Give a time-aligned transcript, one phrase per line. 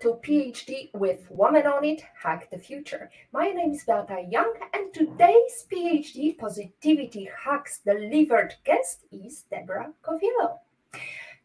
[0.00, 3.10] To PhD with Woman on It, Hack the Future.
[3.32, 10.58] My name is Beata Young, and today's PhD Positivity Hacks delivered guest is Deborah Coviello.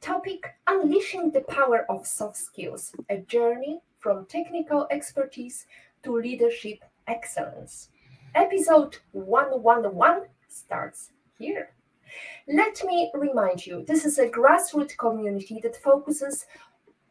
[0.02, 5.66] Topic Unleashing the Power of Soft Skills, a journey from technical expertise
[6.04, 7.90] to leadership excellence.
[8.36, 11.70] Episode 111 starts here.
[12.48, 16.45] Let me remind you this is a grassroots community that focuses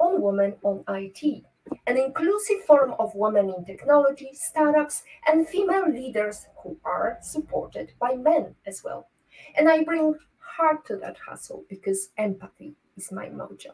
[0.01, 1.45] on women on IT,
[1.87, 8.15] an inclusive forum of women in technology, startups, and female leaders who are supported by
[8.15, 9.09] men as well.
[9.57, 13.73] And I bring heart to that hustle because empathy is my mojo.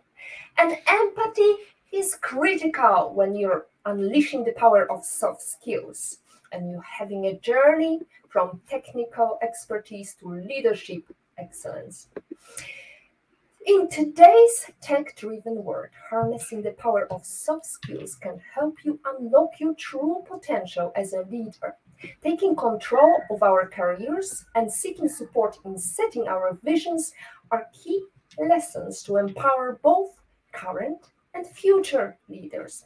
[0.59, 1.55] And empathy
[1.93, 6.19] is critical when you're unleashing the power of soft skills
[6.53, 11.03] and you're having a journey from technical expertise to leadership
[11.39, 12.09] excellence.
[13.67, 19.59] In today's tech driven world, harnessing the power of soft skills can help you unlock
[19.59, 21.75] your true potential as a leader.
[22.23, 27.13] Taking control of our careers and seeking support in setting our visions
[27.51, 28.05] are key
[28.39, 30.11] lessons to empower both
[30.53, 32.85] current and future leaders.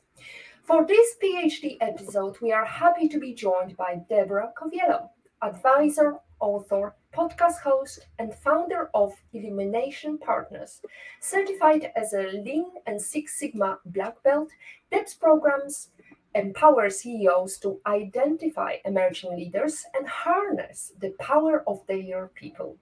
[0.62, 5.10] For this PhD episode, we are happy to be joined by Deborah Coviello,
[5.42, 10.80] advisor, author, podcast host, and founder of Illumination Partners.
[11.20, 14.50] Certified as a Lean and Six Sigma Black Belt,
[14.91, 15.91] Deb's programs
[16.34, 22.77] empower CEOs to identify emerging leaders and harness the power of their people.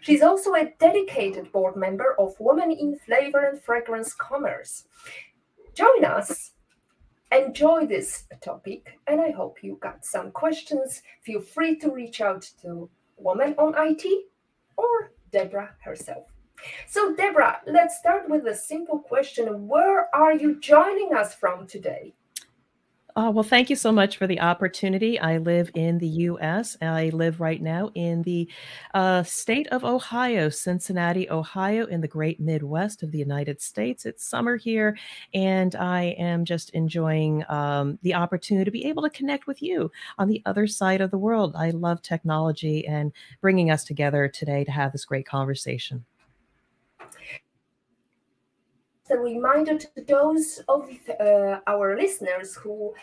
[0.00, 4.84] She's also a dedicated board member of Women in Flavor and Fragrance Commerce.
[5.74, 6.52] Join us
[7.32, 11.02] enjoy this topic and I hope you got some questions.
[11.22, 14.26] Feel free to reach out to Woman on IT
[14.76, 16.26] or Deborah herself.
[16.86, 19.68] So, Deborah, let's start with a simple question.
[19.68, 22.14] Where are you joining us from today?
[23.16, 25.18] Uh, well, thank you so much for the opportunity.
[25.18, 26.76] I live in the U.S.
[26.80, 28.48] I live right now in the
[28.94, 34.06] uh, state of Ohio, Cincinnati, Ohio, in the great Midwest of the United States.
[34.06, 34.96] It's summer here,
[35.34, 39.90] and I am just enjoying um, the opportunity to be able to connect with you
[40.18, 41.54] on the other side of the world.
[41.56, 46.04] I love technology and bringing us together today to have this great conversation
[49.10, 50.88] a reminder to those of
[51.20, 52.94] uh, our listeners who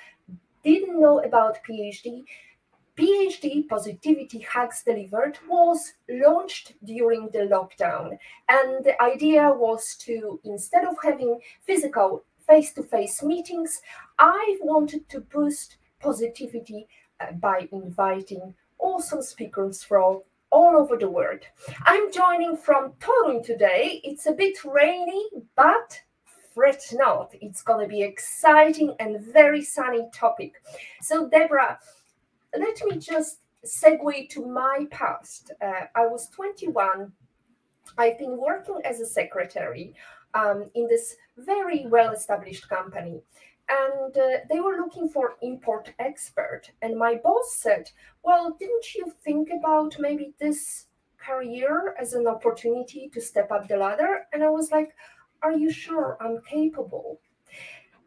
[0.64, 2.24] didn't know about PhD.
[2.98, 8.18] PhD Positivity Hacks Delivered was launched during the lockdown.
[8.50, 13.82] And the idea was to, instead of having physical face to face meetings,
[14.18, 16.88] I wanted to boost positivity
[17.20, 21.42] uh, by inviting awesome speakers from all over the world.
[21.86, 24.02] I'm joining from Torun today.
[24.04, 26.00] It's a bit rainy, but
[26.54, 27.34] fret not.
[27.42, 30.54] It's going to be exciting and very sunny topic.
[31.02, 31.80] So, Deborah,
[32.58, 35.52] let me just segue to my past.
[35.62, 37.12] Uh, I was 21.
[37.98, 39.94] I've been working as a secretary
[40.34, 43.22] um, in this very well established company
[43.70, 46.72] and uh, they were looking for import expert.
[46.82, 47.90] And my boss said
[48.24, 50.86] well didn't you think about maybe this
[51.18, 54.28] career as an opportunity to step up the ladder?
[54.34, 54.96] And i was like
[55.42, 57.20] are you sure i'm capable?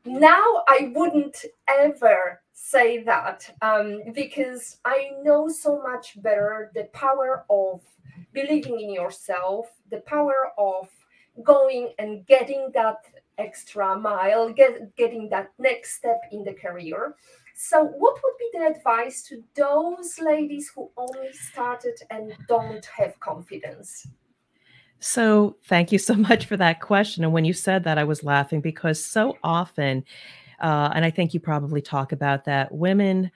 [0.05, 7.45] Now i wouldn't ever say that um, because i know so much better the power
[7.49, 7.81] of
[8.33, 10.89] believing in yourself the power of
[11.43, 12.99] going and getting that
[13.41, 17.15] extra mile, get, getting that next step in the career.
[17.55, 23.19] So, what would be the advice to those ladies who only started and don't have
[23.21, 24.07] confidence?
[25.01, 27.25] So, thank you so much for that question.
[27.25, 30.05] And when you said that, I was laughing because so often,
[30.61, 33.31] uh, and I think you probably talk about that, women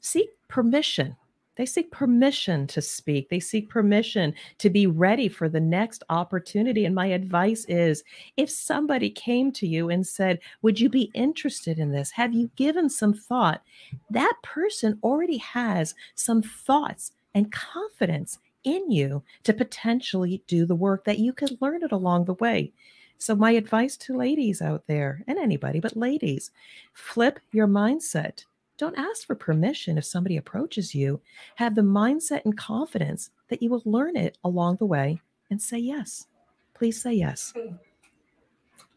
[0.00, 1.16] seek permission
[1.58, 3.28] they seek permission to speak.
[3.28, 6.84] They seek permission to be ready for the next opportunity.
[6.84, 8.04] And my advice is
[8.36, 12.12] if somebody came to you and said, Would you be interested in this?
[12.12, 13.62] Have you given some thought?
[14.08, 21.04] That person already has some thoughts and confidence in you to potentially do the work
[21.04, 22.72] that you could learn it along the way.
[23.18, 26.52] So, my advice to ladies out there and anybody, but ladies,
[26.92, 28.44] flip your mindset
[28.78, 31.20] don't ask for permission if somebody approaches you.
[31.56, 35.20] Have the mindset and confidence that you will learn it along the way
[35.50, 36.28] and say yes.
[36.74, 37.52] Please say yes.
[37.56, 37.74] Mm-hmm.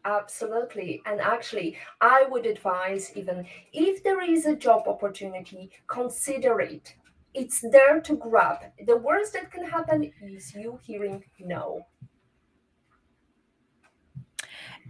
[0.04, 1.02] Absolutely.
[1.06, 6.94] And actually, I would advise even if there is a job opportunity, consider it.
[7.34, 8.58] It's there to grab.
[8.86, 11.86] The worst that can happen is you hearing no.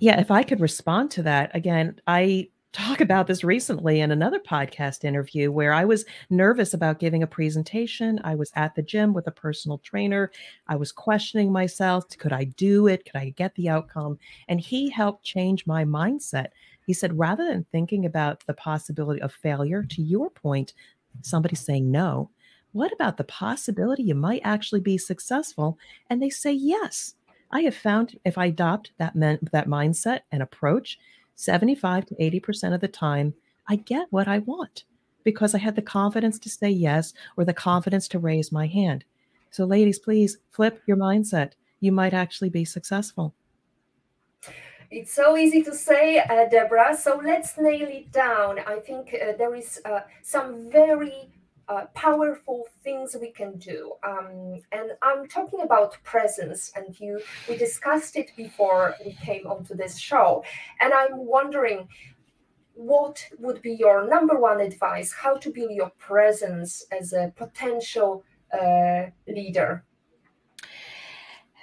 [0.01, 4.39] Yeah, if I could respond to that again, I talk about this recently in another
[4.39, 8.19] podcast interview where I was nervous about giving a presentation.
[8.25, 10.31] I was at the gym with a personal trainer.
[10.69, 13.05] I was questioning myself could I do it?
[13.05, 14.19] Could I get the outcome?
[14.49, 16.49] And he helped change my mindset.
[16.87, 20.73] He said, rather than thinking about the possibility of failure, to your point,
[21.21, 22.31] somebody saying no,
[22.73, 25.79] what about the possibility you might actually be successful?
[26.09, 27.15] And they say yes.
[27.51, 30.99] I have found if I adopt that men- that mindset and approach,
[31.37, 33.35] 75 to 80% of the time,
[33.69, 34.85] I get what I want
[35.25, 39.05] because I had the confidence to say yes or the confidence to raise my hand.
[39.51, 41.53] So, ladies, please flip your mindset.
[41.81, 43.35] You might actually be successful.
[44.91, 46.95] It's so easy to say, uh, Deborah.
[46.95, 48.59] So let's nail it down.
[48.59, 51.32] I think uh, there is uh, some very
[51.69, 53.93] uh, powerful things we can do.
[54.03, 59.75] Um, and I'm talking about presence, and you we discussed it before we came onto
[59.75, 60.45] this show.
[60.81, 61.89] And I'm wondering,
[62.75, 65.13] what would be your number one advice?
[65.13, 69.85] How to build your presence as a potential uh, leader?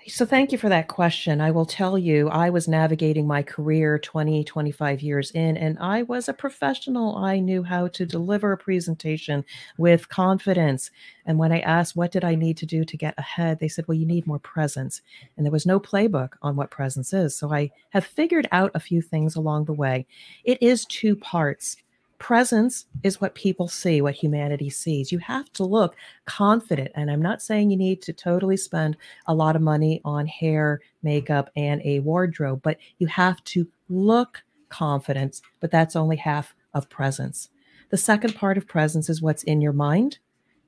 [0.09, 1.39] So, thank you for that question.
[1.39, 6.01] I will tell you, I was navigating my career 20, 25 years in, and I
[6.01, 7.15] was a professional.
[7.15, 9.45] I knew how to deliver a presentation
[9.77, 10.89] with confidence.
[11.27, 13.59] And when I asked, what did I need to do to get ahead?
[13.59, 15.03] They said, well, you need more presence.
[15.37, 17.37] And there was no playbook on what presence is.
[17.37, 20.07] So, I have figured out a few things along the way.
[20.43, 21.77] It is two parts
[22.19, 25.11] presence is what people see, what humanity sees.
[25.11, 25.95] You have to look
[26.25, 26.91] confident.
[26.93, 30.81] And I'm not saying you need to totally spend a lot of money on hair,
[31.01, 35.41] makeup, and a wardrobe, but you have to look confident.
[35.59, 37.49] But that's only half of presence.
[37.89, 40.19] The second part of presence is what's in your mind,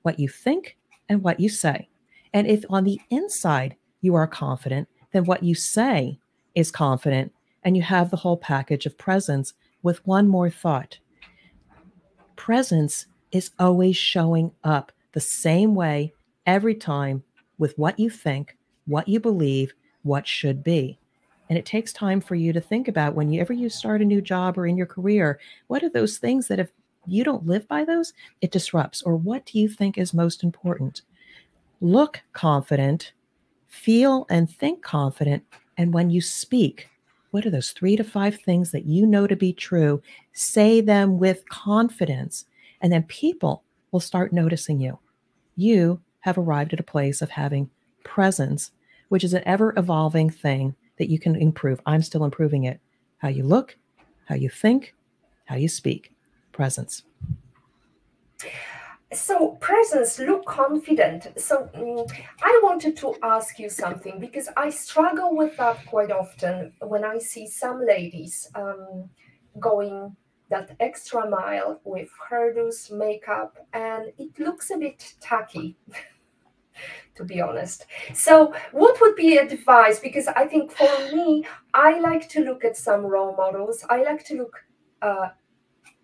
[0.01, 0.77] what you think,
[1.07, 1.87] and what you say.
[2.33, 6.17] And if on the inside you are confident, then what you say
[6.55, 7.33] is confident,
[7.63, 9.53] and you have the whole package of presence
[9.83, 10.97] with one more thought
[12.41, 16.11] presence is always showing up the same way
[16.47, 17.21] every time
[17.59, 18.57] with what you think,
[18.87, 20.97] what you believe, what should be.
[21.49, 24.57] And it takes time for you to think about whenever you start a new job
[24.57, 26.71] or in your career, what are those things that if
[27.05, 28.11] you don't live by those,
[28.41, 29.03] it disrupts?
[29.03, 31.03] Or what do you think is most important?
[31.79, 33.13] Look confident,
[33.67, 35.43] feel and think confident.
[35.77, 36.89] And when you speak,
[37.31, 40.01] what are those three to five things that you know to be true?
[40.33, 42.45] Say them with confidence,
[42.81, 44.99] and then people will start noticing you.
[45.55, 47.69] You have arrived at a place of having
[48.03, 48.71] presence,
[49.09, 51.81] which is an ever evolving thing that you can improve.
[51.85, 52.79] I'm still improving it.
[53.17, 53.77] How you look,
[54.25, 54.93] how you think,
[55.45, 56.13] how you speak.
[56.51, 57.03] Presence
[59.13, 61.27] so presence look confident.
[61.37, 62.05] So um,
[62.43, 67.17] i wanted to ask you something because i struggle with that quite often when i
[67.17, 69.09] see some ladies um,
[69.59, 70.15] going
[70.49, 75.77] that extra mile with hairdos makeup and it looks a bit tacky
[77.15, 77.85] to be honest.
[78.13, 79.99] So what would be advice?
[79.99, 83.85] Because i think for me i like to look at some role models.
[83.89, 84.55] I like to look
[85.01, 85.29] uh,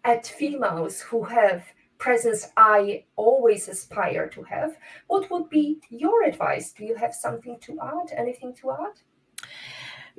[0.04, 1.64] at females who have
[1.98, 4.78] presence I always aspire to have.
[5.08, 6.72] What would be your advice?
[6.74, 8.14] Do you have something to add?
[8.16, 9.00] Anything to add?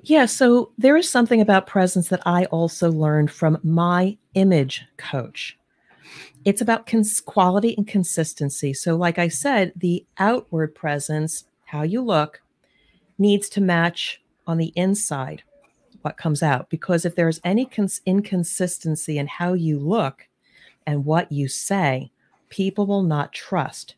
[0.03, 5.59] Yeah, so there is something about presence that I also learned from my image coach.
[6.45, 8.73] It's about cons- quality and consistency.
[8.73, 12.41] So, like I said, the outward presence, how you look,
[13.19, 15.43] needs to match on the inside
[16.03, 16.71] what comes out.
[16.71, 20.28] Because if there's any cons- inconsistency in how you look,
[20.89, 22.11] and what you say,
[22.49, 23.95] people will not trust.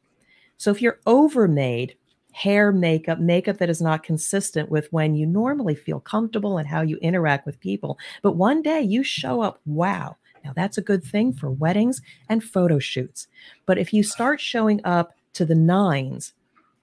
[0.56, 1.94] So if you're overmade,
[2.32, 6.80] hair, makeup, makeup that is not consistent with when you normally feel comfortable and how
[6.80, 10.16] you interact with people, but one day you show up, wow.
[10.44, 13.28] Now that's a good thing for weddings and photo shoots.
[13.66, 16.32] But if you start showing up to the nines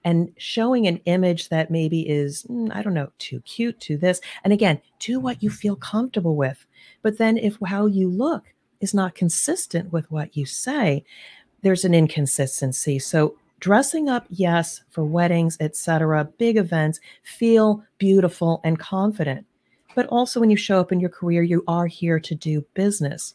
[0.04, 4.22] and showing an image that maybe is, mm, I don't know, too cute, to this,
[4.42, 6.64] and again, do what you feel comfortable with.
[7.02, 8.44] But then if how you look
[8.80, 11.04] is not consistent with what you say,
[11.62, 12.98] there's an inconsistency.
[12.98, 19.46] So dressing up, yes, for weddings, etc., big events, feel beautiful and confident.
[19.94, 23.34] But also when you show up in your career, you are here to do business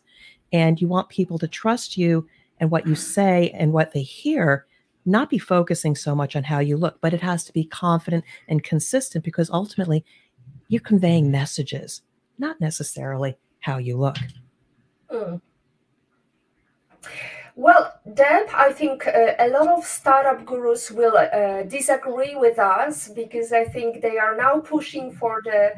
[0.53, 2.27] and you want people to trust you
[2.59, 4.65] and what you say and what they hear
[5.05, 8.23] not be focusing so much on how you look, but it has to be confident
[8.47, 10.05] and consistent because ultimately
[10.69, 12.01] you're conveying messages,
[12.37, 14.17] not necessarily how you look.
[15.13, 15.41] Mm.
[17.55, 23.09] Well, Deb, I think uh, a lot of startup gurus will uh, disagree with us
[23.09, 25.73] because I think they are now pushing for the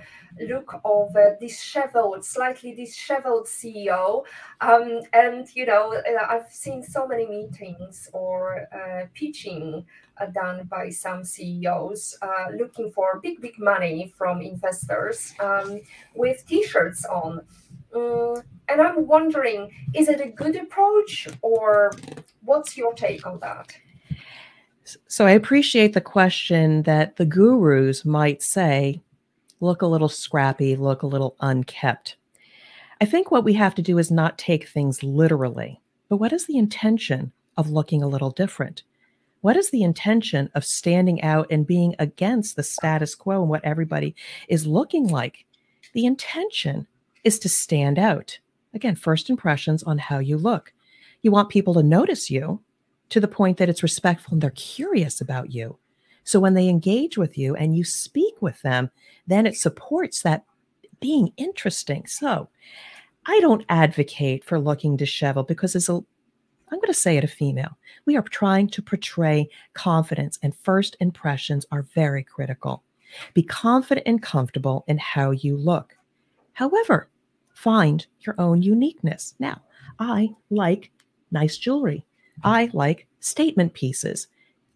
[0.47, 4.23] look of a disheveled, slightly disheveled CEO.
[4.61, 9.85] Um, and, you know, uh, I've seen so many meetings or uh, pitching
[10.17, 15.81] uh, done by some CEOs uh, looking for big, big money from investors um,
[16.15, 17.41] with t shirts on.
[17.95, 21.93] Um, and I'm wondering, is it a good approach or
[22.43, 23.75] what's your take on that?
[25.07, 29.01] So I appreciate the question that the gurus might say,
[29.59, 32.17] look a little scrappy, look a little unkept.
[33.01, 36.45] I think what we have to do is not take things literally, but what is
[36.45, 38.83] the intention of looking a little different?
[39.41, 43.63] What is the intention of standing out and being against the status quo and what
[43.63, 44.15] everybody
[44.47, 45.45] is looking like?
[45.93, 46.87] The intention
[47.25, 48.39] is to stand out.
[48.73, 50.71] Again, first impressions on how you look.
[51.21, 52.61] You want people to notice you
[53.09, 55.77] to the point that it's respectful and they're curious about you.
[56.23, 58.89] So when they engage with you and you speak with them,
[59.27, 60.45] then it supports that
[60.99, 62.07] being interesting.
[62.07, 62.49] So
[63.25, 66.01] I don't advocate for looking disheveled because as a
[66.71, 67.77] I'm going to say it a female.
[68.05, 72.83] We are trying to portray confidence, and first impressions are very critical.
[73.35, 75.95] Be confident and comfortable in how you look.
[76.53, 77.07] However,
[77.55, 79.33] find your own uniqueness.
[79.39, 79.61] Now,
[79.97, 80.91] I like
[81.31, 82.05] nice jewelry.
[82.43, 84.27] I like statement pieces.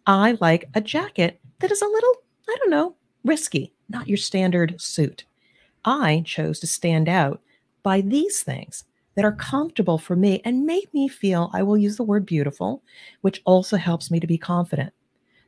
[0.06, 2.14] I like a jacket that is a little,
[2.48, 5.24] I don't know, risky, not your standard suit.
[5.84, 7.40] I chose to stand out
[7.82, 8.84] by these things
[9.14, 12.82] that are comfortable for me and make me feel, I will use the word beautiful,
[13.20, 14.92] which also helps me to be confident.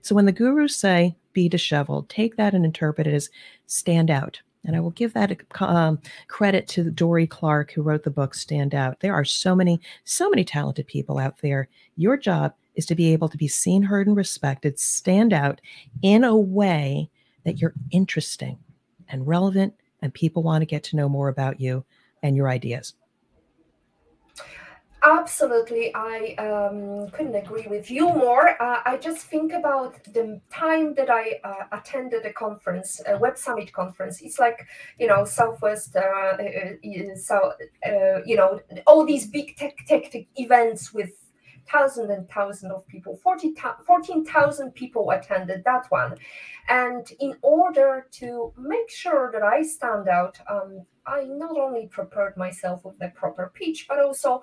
[0.02, 3.30] So when the gurus say be disheveled, take that and interpret it as
[3.66, 4.42] stand out.
[4.64, 8.74] And I will give that um, credit to Dorie Clark, who wrote the book Stand
[8.74, 9.00] Out.
[9.00, 11.68] There are so many, so many talented people out there.
[11.96, 15.60] Your job is to be able to be seen, heard, and respected, stand out
[16.02, 17.10] in a way
[17.44, 18.58] that you're interesting
[19.08, 21.84] and relevant, and people want to get to know more about you
[22.22, 22.94] and your ideas.
[25.04, 28.50] Absolutely, I um, couldn't agree with you more.
[28.62, 33.36] Uh, I just think about the time that I uh, attended a conference, a Web
[33.36, 34.22] Summit conference.
[34.22, 34.64] It's like
[35.00, 37.52] you know Southwest, uh, uh so
[37.84, 41.10] uh, you know all these big tech tech, tech events with
[41.68, 43.18] thousands and thousands of people.
[43.24, 46.16] 14,000 people attended that one,
[46.68, 52.36] and in order to make sure that I stand out, um, I not only prepared
[52.36, 54.42] myself with the proper pitch, but also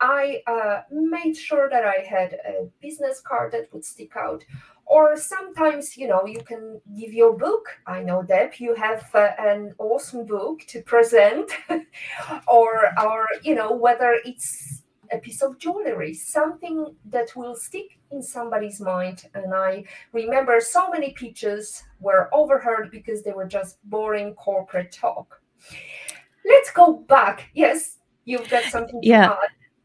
[0.00, 4.44] I uh, made sure that I had a business card that would stick out.
[4.86, 7.68] Or sometimes, you know, you can give your book.
[7.86, 11.52] I know, Deb, you have uh, an awesome book to present,
[12.48, 18.22] or, or you know, whether it's a piece of jewelry, something that will stick in
[18.22, 19.28] somebody's mind.
[19.34, 25.40] And I remember so many pitches were overheard because they were just boring corporate talk.
[26.44, 27.50] Let's go back.
[27.54, 29.36] Yes, you've got something yeah.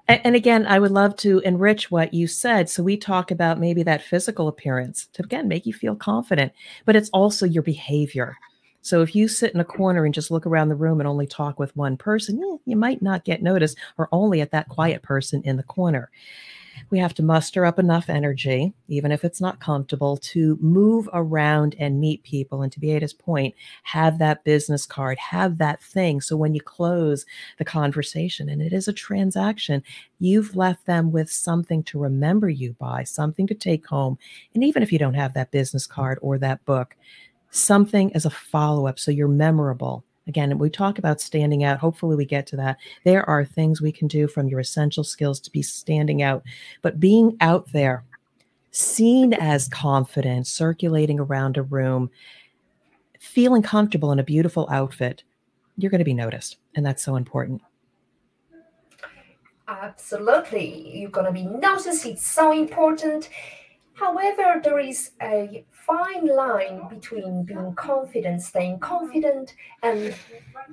[0.07, 2.69] And again, I would love to enrich what you said.
[2.69, 6.53] So we talk about maybe that physical appearance to again make you feel confident,
[6.85, 8.37] but it's also your behavior.
[8.81, 11.25] So if you sit in a corner and just look around the room and only
[11.25, 15.41] talk with one person, you might not get noticed or only at that quiet person
[15.43, 16.11] in the corner
[16.89, 21.75] we have to muster up enough energy, even if it's not comfortable, to move around
[21.79, 22.61] and meet people.
[22.61, 26.21] And to Beata's point, have that business card, have that thing.
[26.21, 27.25] So when you close
[27.57, 29.83] the conversation and it is a transaction,
[30.19, 34.17] you've left them with something to remember you by, something to take home.
[34.53, 36.95] And even if you don't have that business card or that book,
[37.49, 41.79] something as a follow up so you're memorable Again, we talk about standing out.
[41.79, 42.77] Hopefully, we get to that.
[43.03, 46.43] There are things we can do from your essential skills to be standing out,
[46.81, 48.03] but being out there,
[48.71, 52.09] seen as confident, circulating around a room,
[53.19, 55.23] feeling comfortable in a beautiful outfit,
[55.77, 56.57] you're going to be noticed.
[56.75, 57.61] And that's so important.
[59.67, 60.99] Absolutely.
[60.99, 62.05] You're going to be noticed.
[62.05, 63.29] It's so important.
[63.95, 70.13] However, there is a fine line between being confident, staying confident, and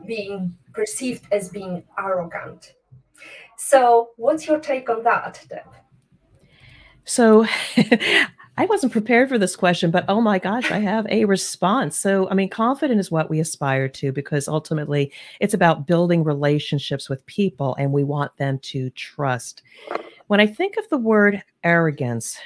[0.07, 2.75] being perceived as being arrogant.
[3.57, 5.69] So, what's your take on that, Deb?
[7.05, 7.47] So,
[8.59, 11.97] I wasn't prepared for this question, but oh my gosh, I have a response.
[11.97, 15.11] So, I mean, confident is what we aspire to because ultimately
[15.41, 19.62] it's about building relationships with people and we want them to trust.
[20.26, 22.38] When I think of the word arrogance,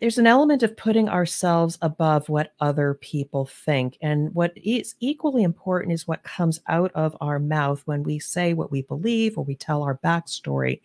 [0.00, 3.98] there's an element of putting ourselves above what other people think.
[4.00, 8.52] And what is equally important is what comes out of our mouth when we say
[8.52, 10.80] what we believe or we tell our backstory,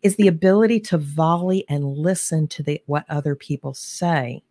[0.00, 4.42] is the ability to volley and listen to the, what other people say.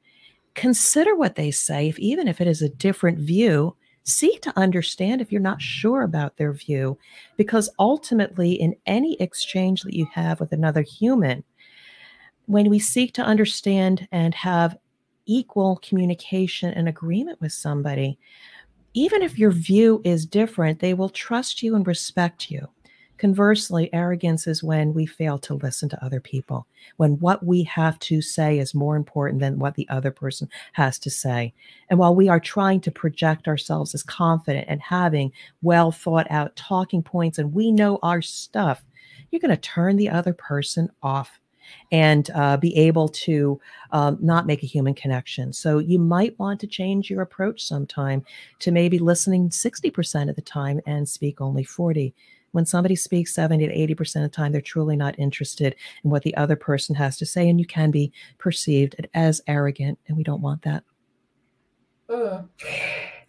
[0.53, 3.75] Consider what they say, if, even if it is a different view.
[4.03, 6.95] Seek to understand if you're not sure about their view,
[7.37, 11.43] because ultimately, in any exchange that you have with another human,
[12.47, 14.77] when we seek to understand and have
[15.25, 18.17] equal communication and agreement with somebody,
[18.93, 22.67] even if your view is different, they will trust you and respect you.
[23.17, 27.97] Conversely, arrogance is when we fail to listen to other people, when what we have
[27.99, 31.53] to say is more important than what the other person has to say.
[31.89, 36.57] And while we are trying to project ourselves as confident and having well thought out
[36.57, 38.83] talking points and we know our stuff,
[39.31, 41.39] you're going to turn the other person off
[41.91, 43.59] and uh, be able to
[43.91, 45.53] um, not make a human connection.
[45.53, 48.23] So you might want to change your approach sometime
[48.59, 52.13] to maybe listening 60% of the time and speak only 40.
[52.51, 56.23] When somebody speaks 70 to 80% of the time, they're truly not interested in what
[56.23, 60.23] the other person has to say, and you can be perceived as arrogant, and we
[60.23, 60.83] don't want that.
[62.09, 62.47] Mm.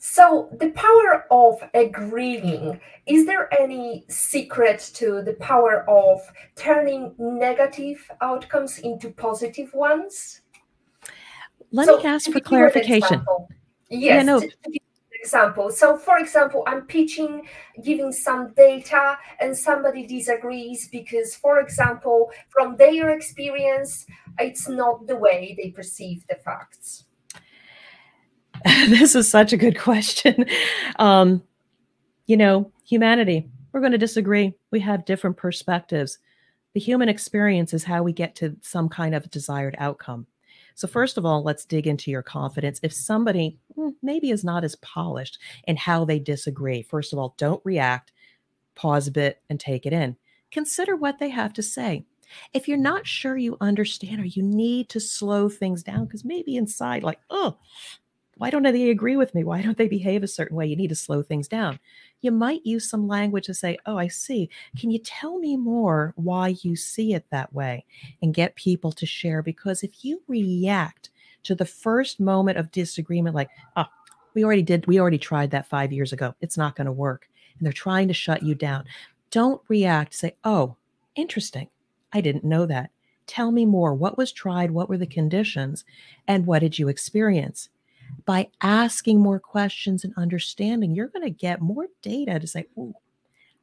[0.08, 6.20] So, the power of agreeing, is there any secret to the power of
[6.54, 10.42] turning negative outcomes into positive ones?
[11.72, 13.24] Let so, me ask for clarification.
[13.90, 14.40] Yes, yeah, no.
[15.20, 15.70] example.
[15.70, 17.48] So, for example, I'm pitching,
[17.82, 24.06] giving some data, and somebody disagrees because, for example, from their experience,
[24.38, 27.06] it's not the way they perceive the facts.
[28.88, 30.46] this is such a good question.
[30.98, 31.42] Um,
[32.26, 34.54] you know, humanity, we're going to disagree.
[34.70, 36.18] We have different perspectives.
[36.72, 40.26] The human experience is how we get to some kind of desired outcome.
[40.74, 42.80] So, first of all, let's dig into your confidence.
[42.82, 47.34] If somebody hmm, maybe is not as polished in how they disagree, first of all,
[47.36, 48.12] don't react,
[48.74, 50.16] pause a bit, and take it in.
[50.50, 52.06] Consider what they have to say.
[52.54, 56.56] If you're not sure you understand or you need to slow things down, because maybe
[56.56, 57.58] inside, like, oh,
[58.38, 59.44] why don't they agree with me?
[59.44, 60.66] Why don't they behave a certain way?
[60.66, 61.78] You need to slow things down.
[62.20, 64.50] You might use some language to say, Oh, I see.
[64.78, 67.86] Can you tell me more why you see it that way?
[68.20, 69.42] And get people to share.
[69.42, 71.10] Because if you react
[71.44, 73.86] to the first moment of disagreement, like, Oh,
[74.34, 77.28] we already did, we already tried that five years ago, it's not going to work.
[77.58, 78.84] And they're trying to shut you down.
[79.30, 80.14] Don't react.
[80.14, 80.76] Say, Oh,
[81.14, 81.68] interesting.
[82.12, 82.90] I didn't know that.
[83.26, 83.94] Tell me more.
[83.94, 84.70] What was tried?
[84.70, 85.84] What were the conditions?
[86.28, 87.70] And what did you experience?
[88.24, 92.94] By asking more questions and understanding, you're going to get more data to say, oh,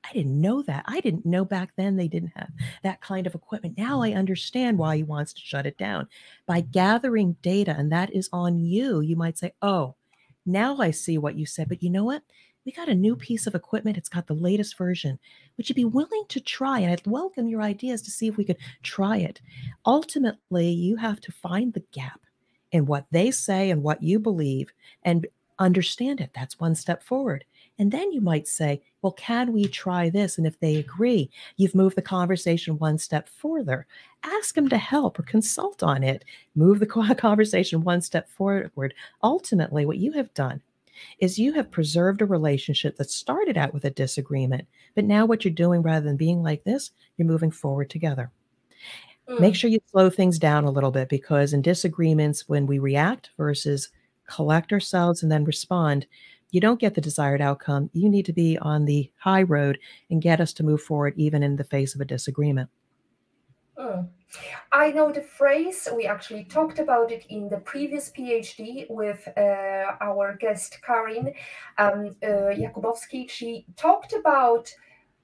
[0.03, 0.83] I didn't know that.
[0.87, 2.49] I didn't know back then they didn't have
[2.83, 3.77] that kind of equipment.
[3.77, 6.07] Now I understand why he wants to shut it down.
[6.45, 9.95] By gathering data, and that is on you, you might say, oh,
[10.45, 11.69] now I see what you said.
[11.69, 12.21] But you know what?
[12.65, 13.97] We got a new piece of equipment.
[13.97, 15.19] It's got the latest version.
[15.57, 16.79] Would you be willing to try?
[16.79, 19.41] And I'd welcome your ideas to see if we could try it.
[19.85, 22.21] Ultimately, you have to find the gap
[22.73, 25.27] in what they say and what you believe and
[25.59, 26.31] understand it.
[26.33, 27.45] That's one step forward.
[27.79, 30.37] And then you might say, well, can we try this?
[30.37, 33.85] And if they agree, you've moved the conversation one step further.
[34.23, 36.25] Ask them to help or consult on it.
[36.55, 38.93] Move the conversation one step forward.
[39.23, 40.61] Ultimately, what you have done
[41.19, 45.43] is you have preserved a relationship that started out with a disagreement, but now what
[45.43, 48.31] you're doing rather than being like this, you're moving forward together.
[49.29, 49.39] Mm.
[49.39, 53.29] Make sure you slow things down a little bit because in disagreements, when we react
[53.37, 53.89] versus
[54.27, 56.05] collect ourselves and then respond,
[56.51, 57.89] you don't get the desired outcome.
[57.93, 61.41] You need to be on the high road and get us to move forward, even
[61.41, 62.69] in the face of a disagreement.
[63.77, 64.07] Mm.
[64.71, 69.95] I know the phrase, we actually talked about it in the previous PhD with uh,
[70.01, 71.33] our guest Karin
[71.77, 73.29] um, uh, Jakubowski.
[73.29, 74.73] She talked about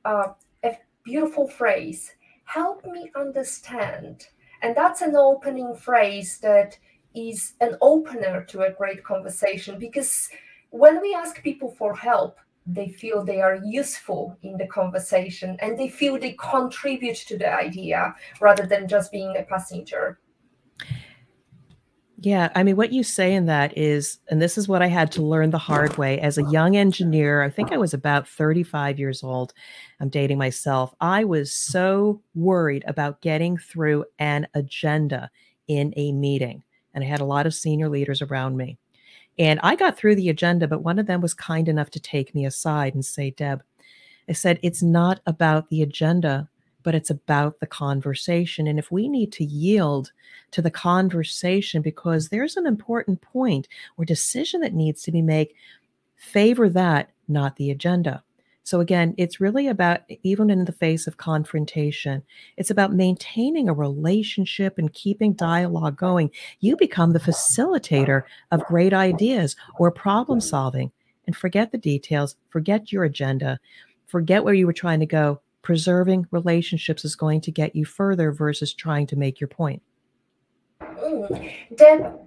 [0.05, 0.33] uh,
[0.63, 2.13] a beautiful phrase
[2.49, 4.25] help me understand.
[4.63, 6.77] And that's an opening phrase that
[7.15, 10.29] is an opener to a great conversation because
[10.71, 15.77] when we ask people for help, they feel they are useful in the conversation and
[15.77, 20.19] they feel they contribute to the idea rather than just being a passenger.
[22.21, 25.09] Yeah, I mean, what you say in that is, and this is what I had
[25.13, 27.43] to learn the hard way as a young engineer.
[27.43, 29.53] I think I was about 35 years old.
[30.01, 30.93] I'm dating myself.
[30.99, 35.31] I was so worried about getting through an agenda
[35.69, 38.77] in a meeting, and I had a lot of senior leaders around me.
[39.37, 42.35] And I got through the agenda, but one of them was kind enough to take
[42.35, 43.63] me aside and say, Deb,
[44.27, 46.49] I said, it's not about the agenda.
[46.83, 48.67] But it's about the conversation.
[48.67, 50.11] And if we need to yield
[50.51, 55.49] to the conversation because there's an important point or decision that needs to be made,
[56.15, 58.23] favor that, not the agenda.
[58.63, 62.21] So, again, it's really about, even in the face of confrontation,
[62.55, 66.29] it's about maintaining a relationship and keeping dialogue going.
[66.59, 70.91] You become the facilitator of great ideas or problem solving
[71.25, 73.59] and forget the details, forget your agenda,
[74.05, 75.41] forget where you were trying to go.
[75.61, 79.81] Preserving relationships is going to get you further versus trying to make your point.
[81.75, 82.19] Deb,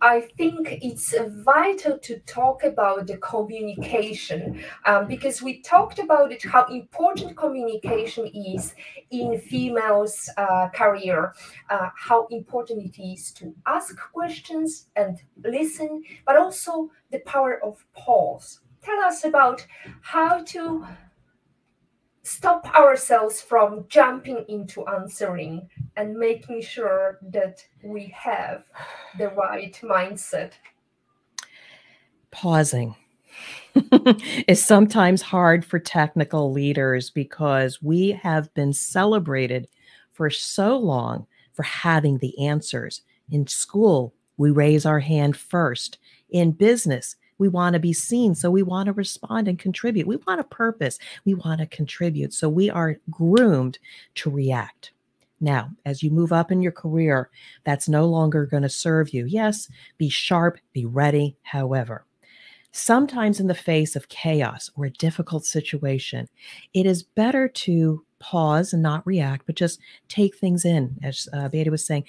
[0.00, 6.42] I think it's vital to talk about the communication um, because we talked about it,
[6.42, 8.74] how important communication is
[9.10, 11.32] in females' uh, career,
[11.70, 17.84] uh, how important it is to ask questions and listen, but also the power of
[17.92, 18.60] pause.
[18.82, 19.64] Tell us about
[20.00, 20.84] how to
[22.22, 28.64] stop ourselves from jumping into answering and making sure that we have
[29.18, 30.52] the right mindset.
[32.30, 32.94] Pausing
[34.48, 39.68] is sometimes hard for technical leaders because we have been celebrated
[40.12, 43.02] for so long for having the answers.
[43.30, 45.98] In school, we raise our hand first.
[46.30, 48.36] In business, we want to be seen.
[48.36, 50.06] So we want to respond and contribute.
[50.06, 51.00] We want a purpose.
[51.24, 52.32] We want to contribute.
[52.32, 53.80] So we are groomed
[54.14, 54.92] to react.
[55.40, 57.30] Now, as you move up in your career,
[57.64, 59.26] that's no longer going to serve you.
[59.26, 61.36] Yes, be sharp, be ready.
[61.42, 62.06] However,
[62.70, 66.28] sometimes in the face of chaos or a difficult situation,
[66.74, 70.96] it is better to pause and not react, but just take things in.
[71.02, 72.04] As uh, Beata was saying,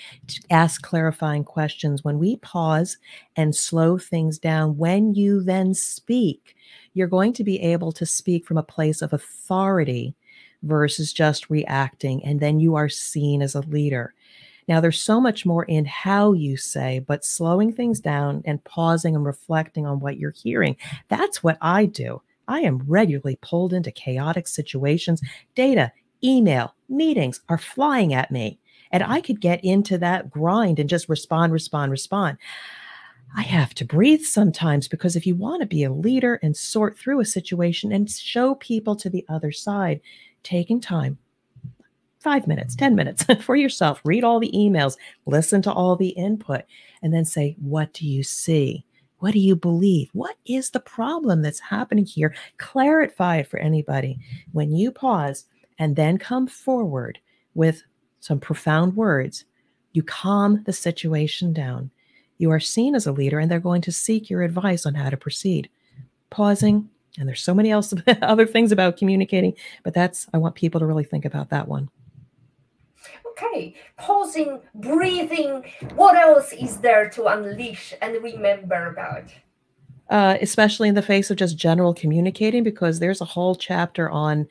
[0.52, 2.04] ask clarifying questions.
[2.04, 2.98] When we pause
[3.36, 6.56] and slow things down, when you then speak,
[6.94, 10.16] you're going to be able to speak from a place of authority
[10.62, 12.24] versus just reacting.
[12.24, 14.14] And then you are seen as a leader.
[14.68, 19.16] Now, there's so much more in how you say, but slowing things down and pausing
[19.16, 20.78] and reflecting on what you're hearing,
[21.10, 22.22] that's what I do.
[22.48, 25.22] I am regularly pulled into chaotic situations.
[25.56, 25.92] Data,
[26.24, 28.60] email, meetings are flying at me.
[28.92, 29.10] And mm.
[29.10, 32.38] I could get into that grind and just respond, respond, respond.
[33.36, 36.98] I have to breathe sometimes because if you want to be a leader and sort
[36.98, 40.02] through a situation and show people to the other side,
[40.44, 41.18] taking time,
[42.20, 46.62] five minutes, 10 minutes for yourself, read all the emails, listen to all the input,
[47.02, 48.86] and then say, What do you see?
[49.18, 50.10] What do you believe?
[50.14, 52.36] What is the problem that's happening here?
[52.58, 54.20] Clarify it for anybody.
[54.52, 55.46] When you pause,
[55.80, 57.20] and then come forward
[57.54, 57.84] with
[58.20, 59.46] some profound words,
[59.94, 61.92] you calm the situation down.
[62.38, 65.10] You are seen as a leader, and they're going to seek your advice on how
[65.10, 65.70] to proceed.
[66.30, 70.80] Pausing, and there's so many else other things about communicating, but that's I want people
[70.80, 71.90] to really think about that one.
[73.32, 75.64] Okay, pausing, breathing.
[75.96, 79.26] What else is there to unleash and remember about?
[80.10, 84.48] Uh, especially in the face of just general communicating, because there's a whole chapter on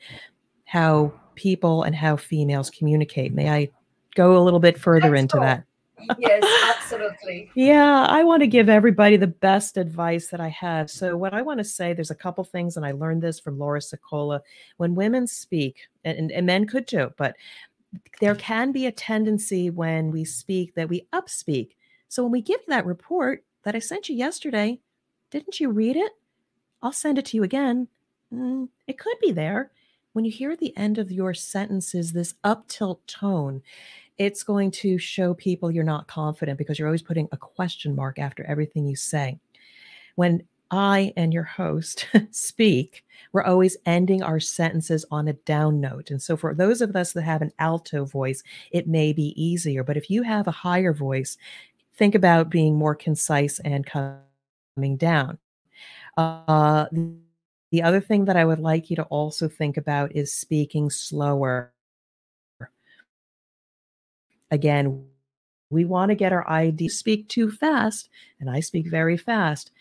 [0.65, 3.33] how people and how females communicate.
[3.33, 3.69] May I
[4.15, 5.41] go a little bit further Let's into go.
[5.43, 5.63] that?
[6.17, 6.43] yes,
[6.77, 7.49] absolutely.
[7.55, 10.89] yeah, I want to give everybody the best advice that I have.
[10.89, 13.59] So, what I want to say, there's a couple things, and I learned this from
[13.59, 14.41] Laura Sicola.
[14.77, 17.35] When women speak, and, and men could too, but
[18.19, 21.69] there can be a tendency when we speak that we upspeak.
[22.09, 24.79] So, when we give you that report that I sent you yesterday,
[25.31, 26.11] didn't you read it?
[26.81, 27.87] I'll send it to you again.
[28.33, 29.71] Mm, it could be there
[30.13, 33.61] when you hear at the end of your sentences this up tilt tone,
[34.17, 38.19] it's going to show people you're not confident because you're always putting a question mark
[38.19, 39.39] after everything you say.
[40.15, 46.11] When I and your host speak, we're always ending our sentences on a down note.
[46.11, 49.83] And so, for those of us that have an alto voice, it may be easier.
[49.83, 51.37] But if you have a higher voice,
[51.95, 55.39] think about being more concise and coming down.
[56.17, 56.85] Uh,
[57.73, 61.73] the other thing that I would like you to also think about is speaking slower.
[64.51, 65.07] Again,
[65.71, 68.09] we want to get our ID speak too fast,
[68.39, 69.71] and I speak very fast.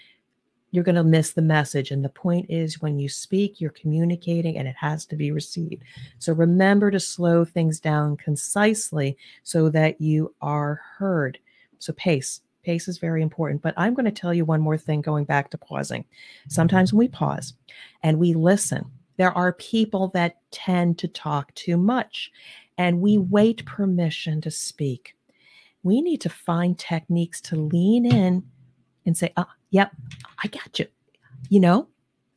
[0.71, 1.91] You're going to miss the message.
[1.91, 5.83] And the point is, when you speak, you're communicating and it has to be received.
[6.19, 11.39] So remember to slow things down concisely so that you are heard.
[11.79, 13.63] So pace, Pace is very important.
[13.63, 16.03] But I'm going to tell you one more thing going back to pausing.
[16.03, 16.51] Mm-hmm.
[16.51, 17.55] Sometimes when we pause
[18.03, 18.85] and we listen,
[19.17, 22.31] there are people that tend to talk too much
[22.79, 23.31] and we mm-hmm.
[23.31, 25.17] wait permission to speak.
[25.83, 28.45] We need to find techniques to lean in
[29.05, 29.93] and say, oh, yep,
[30.43, 30.87] I got you.
[31.49, 31.89] You know,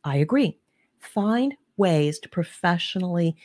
[0.03, 0.57] I agree.
[0.99, 3.35] Find ways to professionally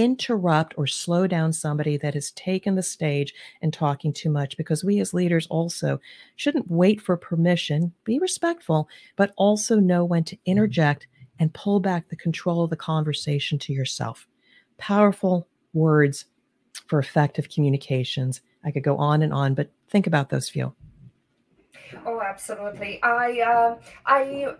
[0.00, 4.82] interrupt or slow down somebody that has taken the stage and talking too much because
[4.82, 6.00] we as leaders also
[6.36, 11.06] shouldn't wait for permission, be respectful, but also know when to interject
[11.38, 14.26] and pull back the control of the conversation to yourself.
[14.78, 16.24] Powerful words
[16.86, 18.40] for effective communications.
[18.64, 20.74] I could go on and on, but think about those few.
[22.06, 23.02] Oh, absolutely.
[23.02, 24.54] I uh, I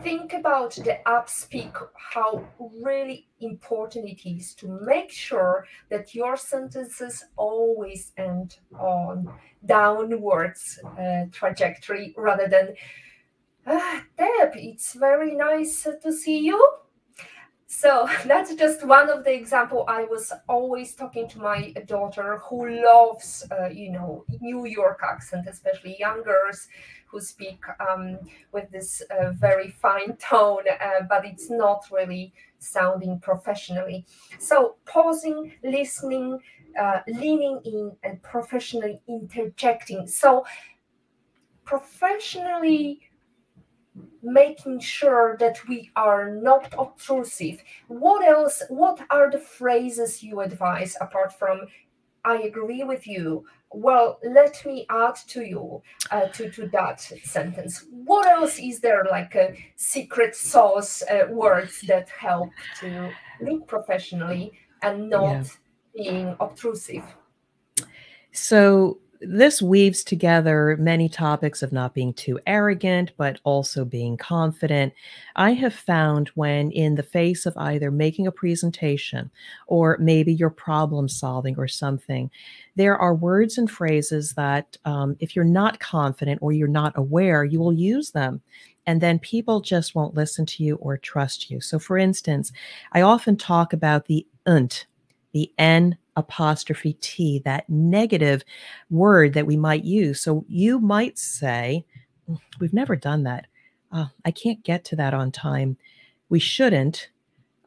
[0.00, 2.44] think about the upspeak how
[2.82, 9.28] really important it is to make sure that your sentences always end on
[9.66, 12.74] downwards uh, trajectory rather than
[13.66, 16.68] ah, deb it's very nice to see you
[17.72, 22.68] so that's just one of the example i was always talking to my daughter who
[22.84, 26.68] loves uh, you know new york accent especially young girls
[27.12, 28.18] who speak um,
[28.52, 34.06] with this uh, very fine tone, uh, but it's not really sounding professionally.
[34.38, 36.38] So pausing, listening,
[36.80, 40.06] uh, leaning in, and professionally interjecting.
[40.06, 40.46] So
[41.66, 43.00] professionally
[44.22, 47.62] making sure that we are not obtrusive.
[47.88, 48.62] What else?
[48.68, 51.66] What are the phrases you advise apart from
[52.24, 53.44] I agree with you.
[53.70, 57.84] Well, let me add to you uh, to to that sentence.
[57.90, 62.50] What else is there like a secret sauce uh, words that help
[62.80, 64.52] to look professionally
[64.82, 65.46] and not
[65.94, 66.04] yeah.
[66.04, 67.04] being obtrusive?
[68.32, 74.92] So this weaves together many topics of not being too arrogant, but also being confident.
[75.36, 79.30] I have found when, in the face of either making a presentation
[79.66, 82.30] or maybe you're problem solving or something,
[82.74, 87.44] there are words and phrases that, um, if you're not confident or you're not aware,
[87.44, 88.40] you will use them.
[88.86, 91.60] And then people just won't listen to you or trust you.
[91.60, 92.50] So, for instance,
[92.92, 94.86] I often talk about the unt,
[95.32, 98.44] the N apostrophe T, that negative
[98.90, 100.20] word that we might use.
[100.20, 101.84] So you might say,
[102.28, 103.46] mm, We've never done that.
[103.90, 105.76] Uh, I can't get to that on time.
[106.28, 107.10] We shouldn't.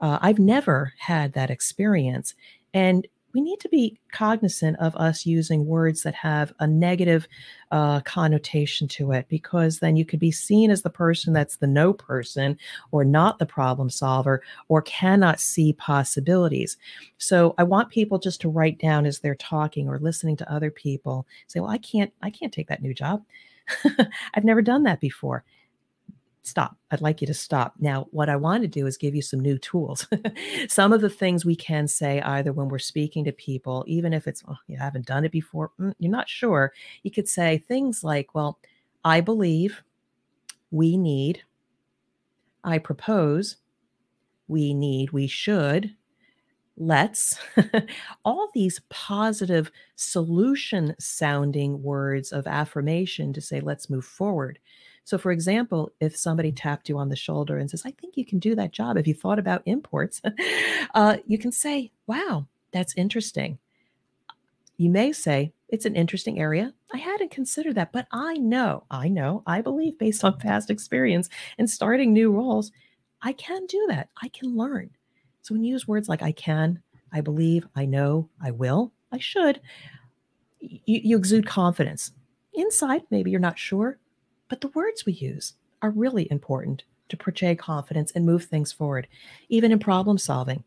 [0.02, 2.34] Uh, I've never had that experience.
[2.74, 7.28] And we need to be cognizant of us using words that have a negative
[7.72, 11.68] uh, connotation to it because then you could be seen as the person that's the
[11.68, 12.58] no person
[12.92, 16.78] or not the problem solver or cannot see possibilities.
[17.18, 20.72] So I want people just to write down as they're talking or listening to other
[20.72, 23.22] people say, well, I can't, I can't take that new job.
[24.34, 25.44] I've never done that before
[26.46, 26.78] stop.
[26.92, 27.74] I'd like you to stop.
[27.80, 30.08] Now, what I want to do is give you some new tools.
[30.68, 34.28] some of the things we can say either when we're speaking to people, even if
[34.28, 36.72] it's, oh, you haven't done it before, mm, you're not sure.
[37.04, 38.60] You could say things like, well,
[39.04, 39.82] I believe,
[40.72, 41.42] we need,
[42.64, 43.58] I propose,
[44.48, 45.96] we need, we should,
[46.78, 47.40] let's,
[48.26, 54.60] all these positive solution sounding words of affirmation to say, let's move forward.
[55.06, 58.26] So, for example, if somebody tapped you on the shoulder and says, I think you
[58.26, 60.20] can do that job, if you thought about imports,
[60.96, 63.60] uh, you can say, Wow, that's interesting.
[64.78, 66.74] You may say, It's an interesting area.
[66.92, 71.30] I hadn't considered that, but I know, I know, I believe based on past experience
[71.60, 72.72] and starting new roles,
[73.22, 74.10] I can do that.
[74.24, 74.90] I can learn.
[75.44, 76.82] So, when you use words like I can,
[77.14, 79.62] I believe, I know, I will, I should,
[80.60, 82.12] you, you exude confidence.
[82.56, 84.00] Inside, maybe you're not sure,
[84.48, 89.08] but the words we use are really important to portray confidence and move things forward,
[89.50, 90.64] even in problem solving.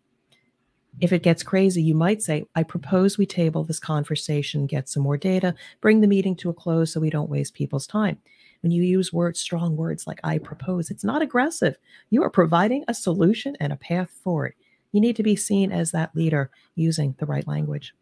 [1.01, 5.03] If it gets crazy, you might say, I propose we table this conversation, get some
[5.03, 8.19] more data, bring the meeting to a close so we don't waste people's time.
[8.63, 11.77] When you use words, strong words like I propose, it's not aggressive.
[12.11, 14.55] You are providing a solution and a path forward.
[14.91, 17.95] You need to be seen as that leader using the right language.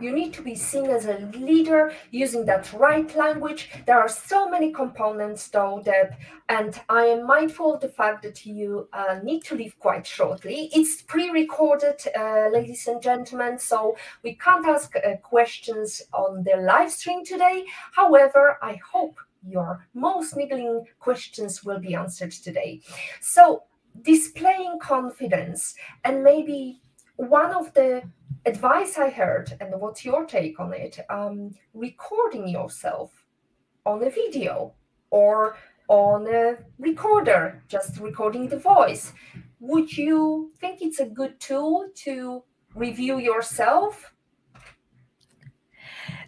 [0.00, 3.70] You need to be seen as a leader using that right language.
[3.86, 6.14] There are so many components, though, Deb,
[6.48, 10.70] and I am mindful of the fact that you uh, need to leave quite shortly.
[10.72, 16.56] It's pre recorded, uh, ladies and gentlemen, so we can't ask uh, questions on the
[16.56, 17.64] live stream today.
[17.92, 22.80] However, I hope your most niggling questions will be answered today.
[23.20, 23.64] So,
[24.02, 26.80] displaying confidence and maybe
[27.16, 28.02] one of the
[28.46, 30.98] advice I heard, and what's your take on it?
[31.08, 33.26] Um, recording yourself
[33.86, 34.74] on a video
[35.10, 35.56] or
[35.88, 39.12] on a recorder, just recording the voice.
[39.60, 42.42] Would you think it's a good tool to
[42.74, 44.13] review yourself?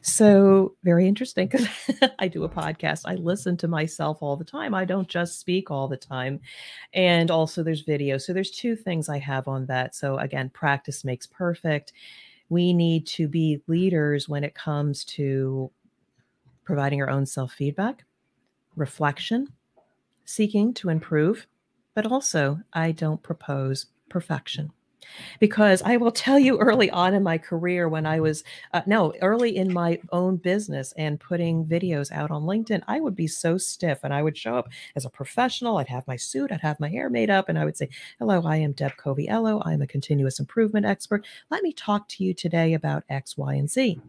[0.06, 1.66] So, very interesting because
[2.20, 3.02] I do a podcast.
[3.06, 4.72] I listen to myself all the time.
[4.72, 6.40] I don't just speak all the time.
[6.94, 8.16] And also, there's video.
[8.16, 9.96] So, there's two things I have on that.
[9.96, 11.92] So, again, practice makes perfect.
[12.48, 15.72] We need to be leaders when it comes to
[16.62, 18.04] providing our own self feedback,
[18.76, 19.48] reflection,
[20.24, 21.48] seeking to improve,
[21.96, 24.70] but also, I don't propose perfection
[25.40, 29.12] because I will tell you early on in my career when I was uh, no
[29.22, 33.58] early in my own business and putting videos out on LinkedIn, I would be so
[33.58, 35.78] stiff and I would show up as a professional.
[35.78, 38.42] I'd have my suit, I'd have my hair made up, and I would say, "Hello,
[38.44, 39.62] I am Deb Coviello.
[39.64, 41.26] I'm a continuous improvement expert.
[41.50, 44.00] Let me talk to you today about X, Y, and Z."